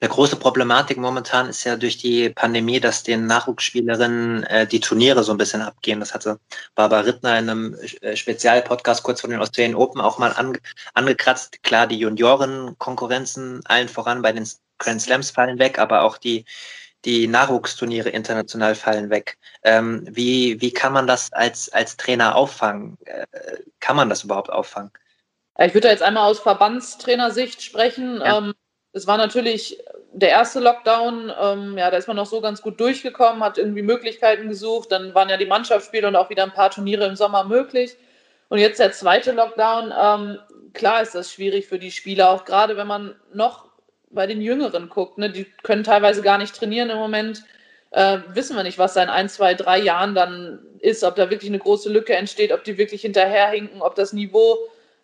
[0.00, 5.22] Eine große Problematik momentan ist ja durch die Pandemie, dass den Nachwuchsspielerinnen äh, die Turniere
[5.22, 6.00] so ein bisschen abgehen.
[6.00, 6.40] Das hatte
[6.74, 10.58] Barbara Rittner in einem äh, Spezialpodcast kurz vor den Australian Open auch mal ange
[10.94, 11.62] angekratzt.
[11.62, 14.48] Klar, die Juniorenkonkurrenzen allen voran bei den
[14.78, 16.46] Grand Slams fallen weg, aber auch die,
[17.04, 19.36] die Nachwuchsturniere international fallen weg.
[19.64, 22.96] Ähm, wie, wie kann man das als, als Trainer auffangen?
[23.04, 23.26] Äh,
[23.80, 24.90] kann man das überhaupt auffangen?
[25.66, 28.20] Ich würde da jetzt einmal aus Verbandstrainersicht sprechen.
[28.20, 28.38] Ja.
[28.38, 28.54] Ähm,
[28.92, 29.78] es war natürlich
[30.12, 33.82] der erste Lockdown, ähm, ja, da ist man noch so ganz gut durchgekommen, hat irgendwie
[33.82, 34.90] Möglichkeiten gesucht.
[34.90, 37.96] Dann waren ja die Mannschaftsspiele und auch wieder ein paar Turniere im Sommer möglich.
[38.48, 39.92] Und jetzt der zweite Lockdown.
[39.96, 40.38] Ähm,
[40.72, 43.66] klar ist das schwierig für die Spieler, auch gerade wenn man noch
[44.10, 45.18] bei den Jüngeren guckt.
[45.18, 45.30] Ne?
[45.30, 47.44] Die können teilweise gar nicht trainieren im Moment.
[47.92, 51.30] Äh, wissen wir nicht, was da in ein, zwei, drei Jahren dann ist, ob da
[51.30, 54.58] wirklich eine große Lücke entsteht, ob die wirklich hinterherhinken, ob das Niveau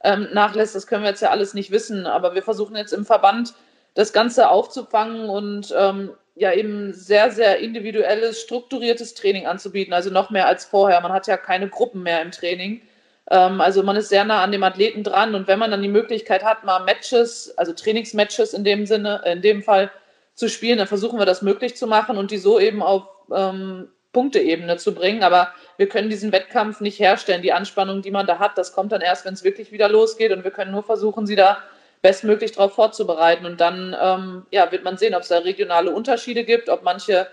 [0.04, 2.06] ähm, nachlässt, das können wir jetzt ja alles nicht wissen.
[2.06, 3.54] Aber wir versuchen jetzt im Verband
[3.94, 9.94] das Ganze aufzufangen und ähm, ja eben sehr, sehr individuelles, strukturiertes Training anzubieten.
[9.94, 11.00] Also noch mehr als vorher.
[11.00, 12.82] Man hat ja keine Gruppen mehr im Training.
[13.30, 15.88] Ähm, also man ist sehr nah an dem Athleten dran und wenn man dann die
[15.88, 19.90] Möglichkeit hat, mal Matches, also Trainingsmatches in dem Sinne, in dem Fall
[20.34, 23.88] zu spielen, dann versuchen wir das möglich zu machen und die so eben auf ähm,
[24.16, 25.22] Punkteebene zu bringen.
[25.22, 27.42] Aber wir können diesen Wettkampf nicht herstellen.
[27.42, 30.32] Die Anspannung, die man da hat, das kommt dann erst, wenn es wirklich wieder losgeht
[30.32, 31.58] und wir können nur versuchen, sie da
[32.00, 33.44] bestmöglich darauf vorzubereiten.
[33.44, 37.26] Und dann ähm, ja, wird man sehen, ob es da regionale Unterschiede gibt, ob manche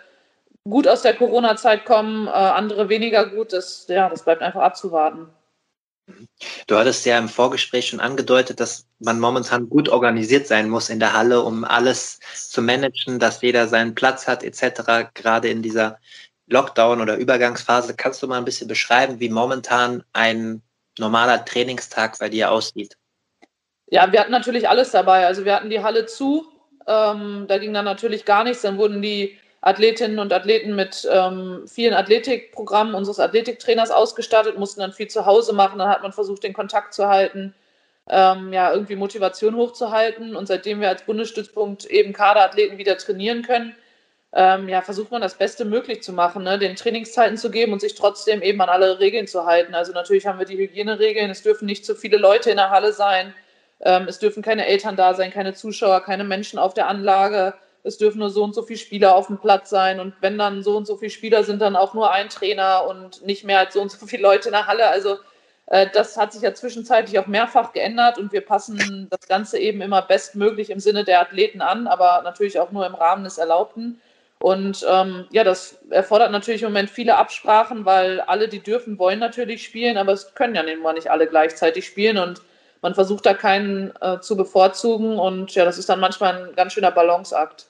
[0.70, 3.54] gut aus der Corona-Zeit kommen, äh, andere weniger gut.
[3.54, 5.30] Das, ja, das bleibt einfach abzuwarten.
[6.68, 11.00] Du hattest ja im Vorgespräch schon angedeutet, dass man momentan gut organisiert sein muss in
[11.00, 15.14] der Halle, um alles zu managen, dass jeder seinen Platz hat etc.
[15.14, 16.00] Gerade in dieser
[16.48, 17.96] Lockdown- oder Übergangsphase.
[17.96, 20.62] Kannst du mal ein bisschen beschreiben, wie momentan ein
[21.00, 22.98] normaler Trainingstag bei dir aussieht?
[23.88, 25.26] Ja, wir hatten natürlich alles dabei.
[25.26, 26.46] Also wir hatten die Halle zu,
[26.88, 28.62] ähm, da ging dann natürlich gar nichts.
[28.62, 34.92] Dann wurden die Athletinnen und Athleten mit ähm, vielen Athletikprogrammen unseres Athletiktrainers ausgestattet, mussten dann
[34.92, 35.80] viel zu Hause machen.
[35.80, 37.54] Dann hat man versucht, den Kontakt zu halten,
[38.10, 40.36] ähm, ja, irgendwie Motivation hochzuhalten.
[40.36, 43.76] Und seitdem wir als Bundesstützpunkt eben Kaderathleten wieder trainieren können,
[44.36, 46.58] ähm, ja, versucht man das Beste möglich zu machen, ne?
[46.58, 49.76] den Trainingszeiten zu geben und sich trotzdem eben an alle Regeln zu halten.
[49.76, 52.94] Also natürlich haben wir die Hygieneregeln, es dürfen nicht zu viele Leute in der Halle
[52.94, 53.34] sein,
[53.82, 57.54] ähm, es dürfen keine Eltern da sein, keine Zuschauer, keine Menschen auf der Anlage
[57.84, 60.64] es dürfen nur so und so viele Spieler auf dem Platz sein und wenn dann
[60.64, 63.74] so und so viele Spieler sind, dann auch nur ein Trainer und nicht mehr als
[63.74, 64.88] so und so viele Leute in der Halle.
[64.88, 65.18] Also
[65.68, 69.82] äh, das hat sich ja zwischenzeitlich auch mehrfach geändert und wir passen das Ganze eben
[69.82, 74.02] immer bestmöglich im Sinne der Athleten an, aber natürlich auch nur im Rahmen des Erlaubten.
[74.44, 79.20] Und ähm, ja, das erfordert natürlich im Moment viele Absprachen, weil alle, die dürfen, wollen
[79.20, 82.42] natürlich spielen, aber es können ja nicht alle gleichzeitig spielen und
[82.82, 86.74] man versucht da keinen äh, zu bevorzugen und ja, das ist dann manchmal ein ganz
[86.74, 87.68] schöner Balanceakt.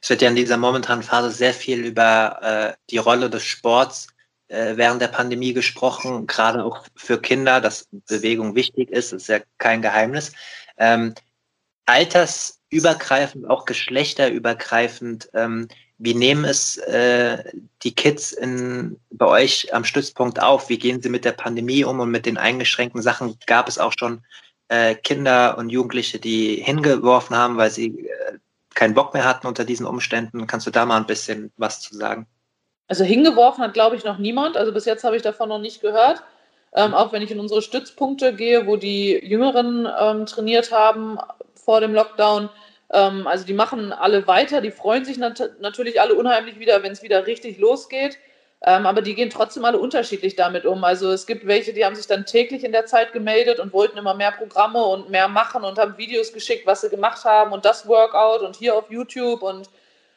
[0.00, 4.06] Es wird ja in dieser momentanen Phase sehr viel über äh, die Rolle des Sports
[4.48, 9.40] äh, während der Pandemie gesprochen, gerade auch für Kinder, dass Bewegung wichtig ist, ist ja
[9.58, 10.32] kein Geheimnis.
[10.78, 11.14] Ähm,
[12.70, 15.68] altersübergreifend, auch geschlechterübergreifend, ähm,
[15.98, 17.44] wie nehmen es äh,
[17.82, 20.70] die Kids in, bei euch am Stützpunkt auf?
[20.70, 23.36] Wie gehen sie mit der Pandemie um und mit den eingeschränkten Sachen?
[23.46, 24.22] Gab es auch schon
[24.68, 28.38] äh, Kinder und Jugendliche, die hingeworfen haben, weil sie äh,
[28.74, 30.46] keinen Bock mehr hatten unter diesen Umständen.
[30.46, 32.26] Kannst du da mal ein bisschen was zu sagen?
[32.88, 34.56] Also hingeworfen hat, glaube ich, noch niemand.
[34.56, 36.22] Also bis jetzt habe ich davon noch nicht gehört.
[36.72, 41.18] Ähm, auch wenn ich in unsere Stützpunkte gehe, wo die Jüngeren ähm, trainiert haben
[41.70, 42.48] vor dem Lockdown.
[42.92, 46.90] Ähm, also die machen alle weiter, die freuen sich nat natürlich alle unheimlich wieder, wenn
[46.90, 48.18] es wieder richtig losgeht.
[48.66, 50.82] Ähm, aber die gehen trotzdem alle unterschiedlich damit um.
[50.82, 53.96] Also es gibt welche, die haben sich dann täglich in der Zeit gemeldet und wollten
[53.98, 57.64] immer mehr Programme und mehr machen und haben Videos geschickt, was sie gemacht haben und
[57.64, 59.70] das Workout und hier auf YouTube und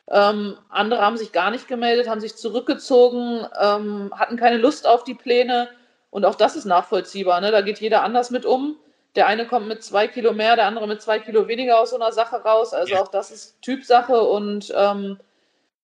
[0.10, 5.04] ähm, andere haben sich gar nicht gemeldet, haben sich zurückgezogen, ähm, hatten keine Lust auf
[5.04, 5.70] die Pläne
[6.10, 7.40] und auch das ist nachvollziehbar.
[7.42, 7.52] Ne?
[7.52, 8.76] Da geht jeder anders mit um.
[9.16, 11.96] Der eine kommt mit zwei Kilo mehr, der andere mit zwei Kilo weniger aus so
[11.96, 12.74] einer Sache raus.
[12.74, 15.20] Also auch das ist Typsache und ähm,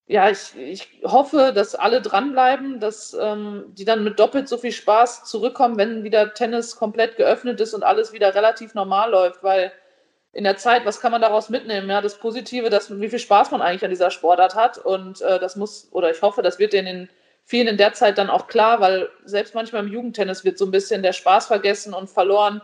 [0.07, 4.71] ja, ich, ich hoffe, dass alle dranbleiben, dass ähm, die dann mit doppelt so viel
[4.71, 9.71] Spaß zurückkommen, wenn wieder Tennis komplett geöffnet ist und alles wieder relativ normal läuft, weil
[10.33, 11.89] in der Zeit, was kann man daraus mitnehmen?
[11.89, 15.39] Ja, das Positive, dass, wie viel Spaß man eigentlich an dieser Sportart hat und äh,
[15.39, 17.09] das muss, oder ich hoffe, das wird denen in
[17.45, 20.71] vielen in der Zeit dann auch klar, weil selbst manchmal im Jugendtennis wird so ein
[20.71, 22.63] bisschen der Spaß vergessen und verloren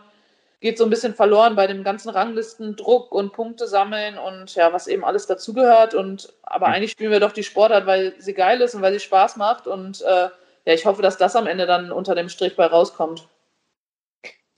[0.60, 4.86] geht so ein bisschen verloren bei dem ganzen Ranglistendruck und Punkte sammeln und ja, was
[4.86, 5.94] eben alles dazugehört.
[5.94, 9.00] Und aber eigentlich spielen wir doch die Sportart, weil sie geil ist und weil sie
[9.00, 9.66] Spaß macht.
[9.66, 10.28] Und äh,
[10.64, 13.28] ja, ich hoffe, dass das am Ende dann unter dem Strich bei rauskommt.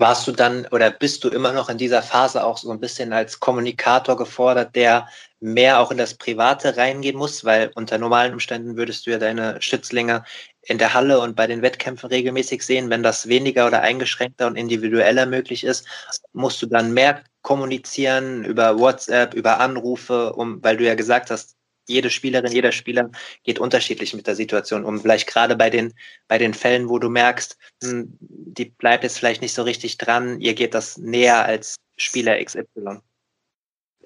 [0.01, 3.13] Warst du dann oder bist du immer noch in dieser Phase auch so ein bisschen
[3.13, 5.09] als Kommunikator gefordert, der
[5.41, 7.45] mehr auch in das Private reingehen muss?
[7.45, 10.23] Weil unter normalen Umständen würdest du ja deine Schützlinge
[10.69, 12.91] in der Halle und bei den Wettkämpfen regelmäßig sehen.
[12.91, 15.87] Wenn das weniger oder eingeschränkter und individueller möglich ist,
[16.33, 21.57] musst du dann mehr kommunizieren über WhatsApp, über Anrufe, um, weil du ja gesagt hast,
[21.87, 23.11] jede Spielerin, jeder Spieler
[23.45, 25.01] geht unterschiedlich mit der Situation um.
[25.01, 25.95] Vielleicht gerade bei den,
[26.29, 30.39] bei den Fällen, wo du merkst, hm, die bleibt jetzt vielleicht nicht so richtig dran,
[30.39, 33.01] ihr geht das näher als Spieler XY.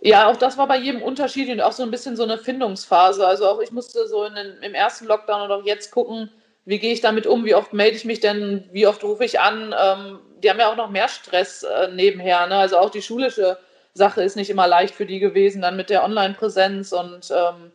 [0.01, 3.27] Ja, auch das war bei jedem unterschiedlich und auch so ein bisschen so eine Findungsphase.
[3.27, 6.31] Also auch ich musste so den, im ersten Lockdown oder auch jetzt gucken,
[6.65, 9.41] wie gehe ich damit um, wie oft melde ich mich denn, wie oft rufe ich
[9.41, 9.75] an.
[9.79, 12.47] Ähm, die haben ja auch noch mehr Stress äh, nebenher.
[12.47, 12.57] Ne?
[12.57, 13.59] Also auch die schulische
[13.95, 17.73] Sache ist nicht immer leicht für die gewesen, dann mit der Online-Präsenz und ähm,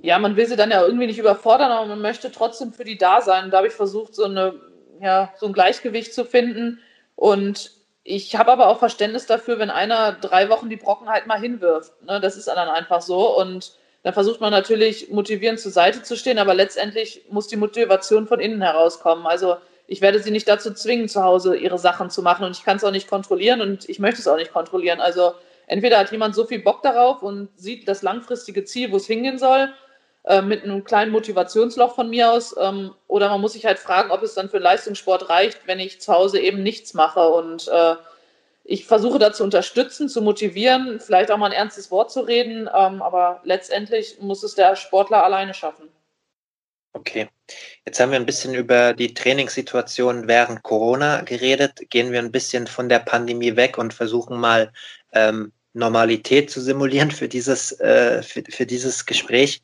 [0.00, 2.98] ja, man will sie dann ja irgendwie nicht überfordern, aber man möchte trotzdem für die
[2.98, 3.50] da sein.
[3.50, 4.54] Da habe ich versucht, so, eine,
[5.00, 6.80] ja, so ein Gleichgewicht zu finden
[7.14, 7.72] und
[8.04, 11.92] ich habe aber auch Verständnis dafür, wenn einer drei Wochen die Brocken halt mal hinwirft.
[12.02, 12.20] Ne?
[12.20, 13.38] Das ist dann einfach so.
[13.38, 18.26] Und da versucht man natürlich motivierend zur Seite zu stehen, aber letztendlich muss die Motivation
[18.26, 19.26] von innen herauskommen.
[19.26, 22.64] Also ich werde sie nicht dazu zwingen, zu Hause ihre Sachen zu machen und ich
[22.64, 25.00] kann es auch nicht kontrollieren und ich möchte es auch nicht kontrollieren.
[25.00, 25.34] Also
[25.66, 29.38] entweder hat jemand so viel Bock darauf und sieht das langfristige Ziel, wo es hingehen
[29.38, 29.72] soll,
[30.24, 34.10] äh, mit einem kleinen Motivationsloch von mir aus, ähm, oder man muss sich halt fragen,
[34.10, 37.94] ob es dann für Leistungssport reicht, wenn ich zu Hause eben nichts mache und äh,
[38.64, 42.68] ich versuche da zu unterstützen, zu motivieren, vielleicht auch mal ein ernstes Wort zu reden,
[42.74, 45.88] ähm, aber letztendlich muss es der Sportler alleine schaffen.
[46.94, 47.28] Okay,
[47.86, 51.88] jetzt haben wir ein bisschen über die Trainingssituation während Corona geredet.
[51.88, 54.70] Gehen wir ein bisschen von der Pandemie weg und versuchen mal
[55.12, 59.62] ähm, Normalität zu simulieren für dieses, äh, für, für dieses Gespräch.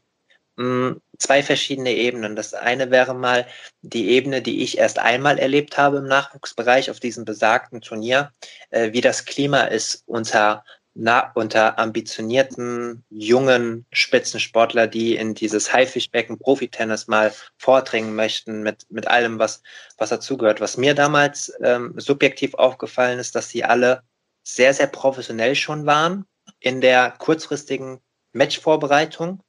[0.58, 2.34] Hm, zwei verschiedene Ebenen.
[2.34, 3.46] Das eine wäre mal
[3.82, 8.32] die Ebene, die ich erst einmal erlebt habe im Nachwuchsbereich auf diesem besagten Turnier,
[8.70, 10.64] äh, wie das Klima ist unter
[11.00, 19.06] na, unter ambitionierten jungen Spitzensportler, die in dieses Haifischbecken Profitennis mal vordringen möchten mit, mit
[19.06, 19.62] allem, was,
[19.96, 20.60] was dazugehört.
[20.60, 24.02] Was mir damals ähm, subjektiv aufgefallen ist, dass sie alle
[24.42, 26.24] sehr, sehr professionell schon waren
[26.58, 28.00] in der kurzfristigen
[28.32, 29.40] Matchvorbereitung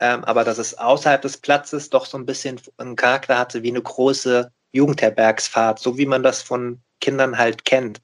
[0.00, 3.70] ähm, aber dass es außerhalb des Platzes doch so ein bisschen einen Charakter hatte wie
[3.70, 8.00] eine große Jugendherbergsfahrt, so wie man das von Kindern halt kennt.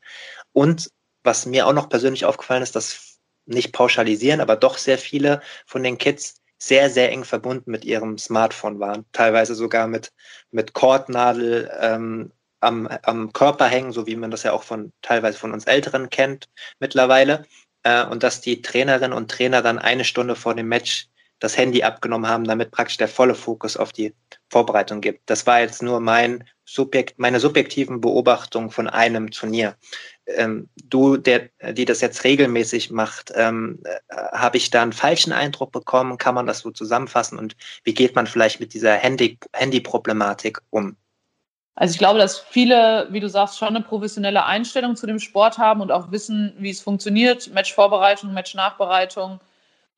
[0.52, 0.90] Und
[1.22, 5.82] was mir auch noch persönlich aufgefallen ist, dass nicht pauschalisieren, aber doch sehr viele von
[5.82, 9.04] den Kids sehr, sehr eng verbunden mit ihrem Smartphone waren.
[9.12, 10.12] Teilweise sogar mit,
[10.50, 15.38] mit Kordnadel ähm, am, am Körper hängen, so wie man das ja auch von teilweise
[15.38, 17.44] von uns Älteren kennt mittlerweile.
[17.82, 21.08] Äh, und dass die Trainerinnen und Trainer dann eine Stunde vor dem Match
[21.44, 24.14] das Handy abgenommen haben, damit praktisch der volle Fokus auf die
[24.50, 25.28] Vorbereitung gibt.
[25.28, 29.76] Das war jetzt nur mein Subjekt, meine subjektiven Beobachtungen von einem Turnier.
[30.26, 35.32] Ähm, du, der, die das jetzt regelmäßig macht, ähm, äh, habe ich da einen falschen
[35.32, 36.16] Eindruck bekommen?
[36.16, 37.38] Kann man das so zusammenfassen?
[37.38, 40.96] Und wie geht man vielleicht mit dieser Handy, Handy-Problematik um?
[41.74, 45.58] Also ich glaube, dass viele, wie du sagst, schon eine professionelle Einstellung zu dem Sport
[45.58, 47.52] haben und auch wissen, wie es funktioniert.
[47.52, 49.40] Matchvorbereitung, Matchnachbereitung,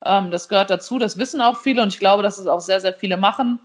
[0.05, 2.79] ähm, das gehört dazu, das wissen auch viele und ich glaube, dass es auch sehr,
[2.79, 3.59] sehr viele machen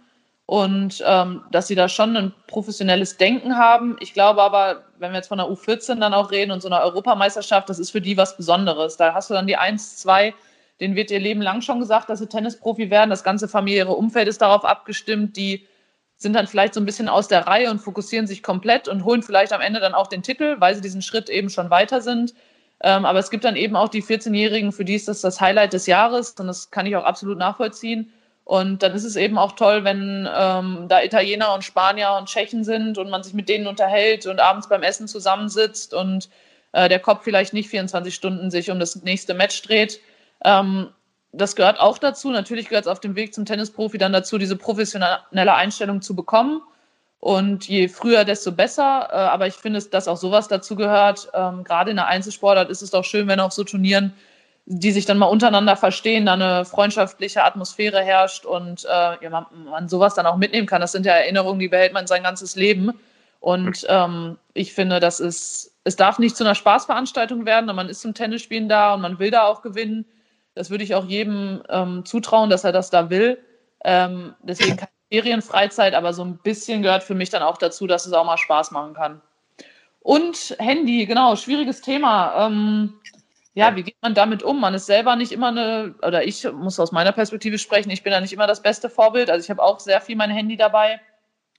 [0.46, 3.96] und ähm, dass sie da schon ein professionelles Denken haben.
[4.00, 6.80] Ich glaube aber, wenn wir jetzt von der U14 dann auch reden und so einer
[6.80, 8.96] Europameisterschaft, das ist für die was Besonderes.
[8.96, 10.34] Da hast du dann die 1, 2,
[10.80, 13.10] denen wird ihr Leben lang schon gesagt, dass sie Tennisprofi werden.
[13.10, 15.36] Das ganze familiäre Umfeld ist darauf abgestimmt.
[15.36, 15.66] Die
[16.16, 19.22] sind dann vielleicht so ein bisschen aus der Reihe und fokussieren sich komplett und holen
[19.22, 22.34] vielleicht am Ende dann auch den Titel, weil sie diesen Schritt eben schon weiter sind.
[22.82, 25.72] Ähm, aber es gibt dann eben auch die 14-Jährigen, für die ist das das Highlight
[25.72, 28.12] des Jahres und das kann ich auch absolut nachvollziehen.
[28.44, 32.64] Und dann ist es eben auch toll, wenn ähm, da Italiener und Spanier und Tschechen
[32.64, 36.28] sind und man sich mit denen unterhält und abends beim Essen zusammensitzt und
[36.72, 40.00] äh, der Kopf vielleicht nicht 24 Stunden sich um das nächste Match dreht.
[40.44, 40.88] Ähm,
[41.30, 42.30] das gehört auch dazu.
[42.30, 46.60] Natürlich gehört es auf dem Weg zum Tennisprofi dann dazu, diese professionelle Einstellung zu bekommen.
[47.22, 49.08] Und je früher, desto besser.
[49.12, 51.30] Äh, aber ich finde, dass auch sowas dazu gehört.
[51.32, 54.12] Ähm, gerade in der Einzelsportart ist es doch schön, wenn auf so Turnieren,
[54.66, 58.88] die sich dann mal untereinander verstehen, da eine freundschaftliche Atmosphäre herrscht und äh,
[59.22, 60.80] ja, man, man, sowas dann auch mitnehmen kann.
[60.80, 62.90] Das sind ja Erinnerungen, die behält man sein ganzes Leben.
[63.38, 68.00] Und ähm, ich finde, das ist, es darf nicht zu einer Spaßveranstaltung werden, man ist
[68.00, 70.06] zum Tennisspielen da und man will da auch gewinnen.
[70.56, 73.38] Das würde ich auch jedem ähm, zutrauen, dass er das da will.
[73.84, 78.06] Ähm, deswegen kann Ferienfreizeit, aber so ein bisschen gehört für mich dann auch dazu, dass
[78.06, 79.20] es auch mal Spaß machen kann.
[80.00, 82.46] Und Handy, genau, schwieriges Thema.
[82.46, 82.94] Ähm,
[83.52, 84.58] ja, wie geht man damit um?
[84.58, 88.10] Man ist selber nicht immer eine, oder ich muss aus meiner Perspektive sprechen, ich bin
[88.10, 89.28] da nicht immer das beste Vorbild.
[89.28, 90.98] Also ich habe auch sehr viel mein Handy dabei.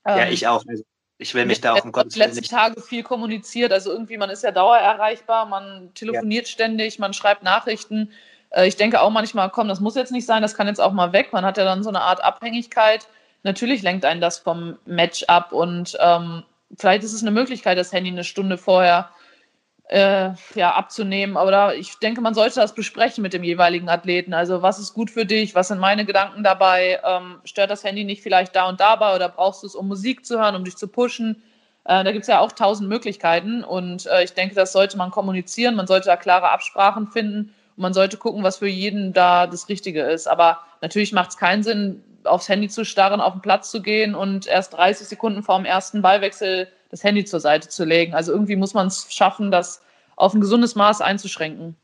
[0.04, 0.64] Ähm, ja, ich auch.
[0.66, 0.82] Also
[1.18, 3.72] ich will mich da auch im Gottes Willen letzten Tage viel kommuniziert.
[3.72, 6.52] Also irgendwie, man ist ja dauererreichbar, man telefoniert ja.
[6.52, 8.10] ständig, man schreibt Nachrichten.
[8.50, 10.92] Äh, ich denke auch manchmal, komm, das muss jetzt nicht sein, das kann jetzt auch
[10.92, 11.32] mal weg.
[11.32, 13.06] Man hat ja dann so eine Art Abhängigkeit
[13.44, 16.42] natürlich lenkt einen das vom Match ab und ähm,
[16.76, 19.10] vielleicht ist es eine Möglichkeit, das Handy eine Stunde vorher
[19.88, 21.36] äh, ja, abzunehmen.
[21.36, 24.34] Aber ich denke, man sollte das besprechen mit dem jeweiligen Athleten.
[24.34, 25.54] Also was ist gut für dich?
[25.54, 27.00] Was sind meine Gedanken dabei?
[27.04, 30.24] Ähm, stört das Handy nicht vielleicht da und dabei oder brauchst du es, um Musik
[30.24, 31.42] zu hören, um dich zu pushen?
[31.84, 35.10] Äh, da gibt es ja auch tausend Möglichkeiten und äh, ich denke, das sollte man
[35.10, 35.74] kommunizieren.
[35.74, 39.68] Man sollte da klare Absprachen finden und man sollte gucken, was für jeden da das
[39.68, 40.26] Richtige ist.
[40.26, 44.14] Aber natürlich macht es keinen Sinn, aufs Handy zu starren, auf den Platz zu gehen
[44.14, 48.14] und erst 30 Sekunden vor dem ersten Ballwechsel das Handy zur Seite zu legen.
[48.14, 49.82] Also irgendwie muss man es schaffen, das
[50.16, 51.76] auf ein gesundes Maß einzuschränken.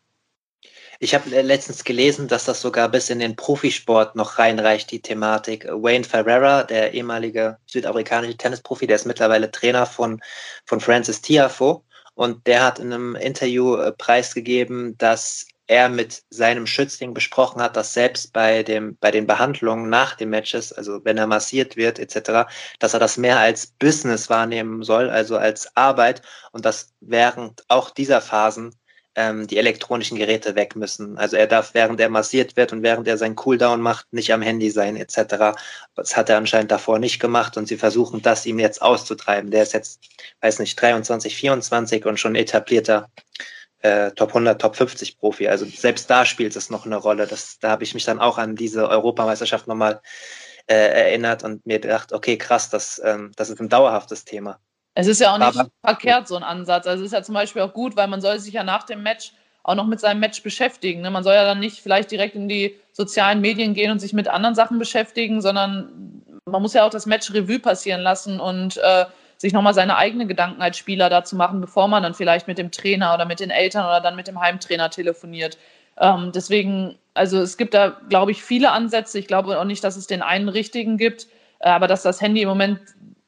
[1.02, 5.64] Ich habe letztens gelesen, dass das sogar bis in den Profisport noch reinreicht, die Thematik.
[5.64, 10.20] Wayne Ferreira, der ehemalige südafrikanische Tennisprofi, der ist mittlerweile Trainer von,
[10.66, 11.84] von Francis Tiafo.
[12.14, 17.76] und der hat in einem Interview äh, preisgegeben, dass er mit seinem Schützling besprochen hat,
[17.76, 22.00] dass selbst bei dem bei den Behandlungen nach den Matches, also wenn er massiert wird
[22.00, 22.50] etc.,
[22.80, 27.90] dass er das mehr als Business wahrnehmen soll, also als Arbeit und dass während auch
[27.90, 28.74] dieser Phasen
[29.14, 31.16] ähm, die elektronischen Geräte weg müssen.
[31.18, 34.42] Also er darf, während er massiert wird und während er seinen Cooldown macht, nicht am
[34.42, 35.56] Handy sein etc.
[35.94, 39.52] Das hat er anscheinend davor nicht gemacht und sie versuchen das ihm jetzt auszutreiben.
[39.52, 40.00] Der ist jetzt,
[40.40, 43.08] weiß nicht, 23, 24 und schon etablierter
[43.82, 45.48] äh, Top 100, Top 50 Profi.
[45.48, 47.26] Also selbst da spielt es noch eine Rolle.
[47.26, 50.00] Das, da habe ich mich dann auch an diese Europameisterschaft nochmal
[50.66, 54.58] äh, erinnert und mir gedacht, okay, krass, das, ähm, das ist ein dauerhaftes Thema.
[54.94, 56.86] Es ist ja auch nicht Aber, verkehrt, so ein Ansatz.
[56.86, 59.02] Also es ist ja zum Beispiel auch gut, weil man soll sich ja nach dem
[59.02, 61.00] Match auch noch mit seinem Match beschäftigen.
[61.02, 61.10] Ne?
[61.10, 64.28] Man soll ja dann nicht vielleicht direkt in die sozialen Medien gehen und sich mit
[64.28, 69.04] anderen Sachen beschäftigen, sondern man muss ja auch das Match Revue passieren lassen und äh,
[69.40, 72.70] sich nochmal seine eigenen Gedanken als Spieler dazu machen, bevor man dann vielleicht mit dem
[72.70, 75.56] Trainer oder mit den Eltern oder dann mit dem Heimtrainer telefoniert.
[75.98, 79.18] Ähm, deswegen, also es gibt da, glaube ich, viele Ansätze.
[79.18, 81.26] Ich glaube auch nicht, dass es den einen richtigen gibt,
[81.60, 82.80] äh, aber dass das Handy im Moment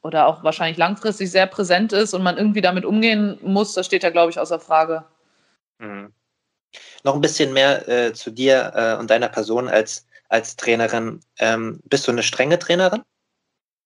[0.03, 4.03] oder auch wahrscheinlich langfristig sehr präsent ist und man irgendwie damit umgehen muss, das steht
[4.03, 5.03] ja, glaube ich, außer Frage.
[5.79, 6.13] Mhm.
[7.03, 11.21] Noch ein bisschen mehr äh, zu dir äh, und deiner Person als, als Trainerin.
[11.39, 13.01] Ähm, bist du eine strenge Trainerin?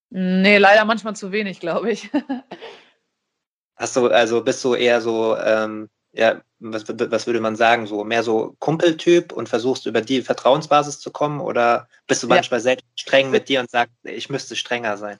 [0.10, 2.10] Nee, leider manchmal zu wenig, glaube ich.
[3.76, 8.03] Hast du, also bist du eher so, ähm, ja, was, was würde man sagen, so
[8.03, 12.64] mehr so Kumpeltyp und versuchst über die Vertrauensbasis zu kommen oder bist du manchmal ja.
[12.64, 15.20] selbst streng mit dir und sagst, ich müsste strenger sein?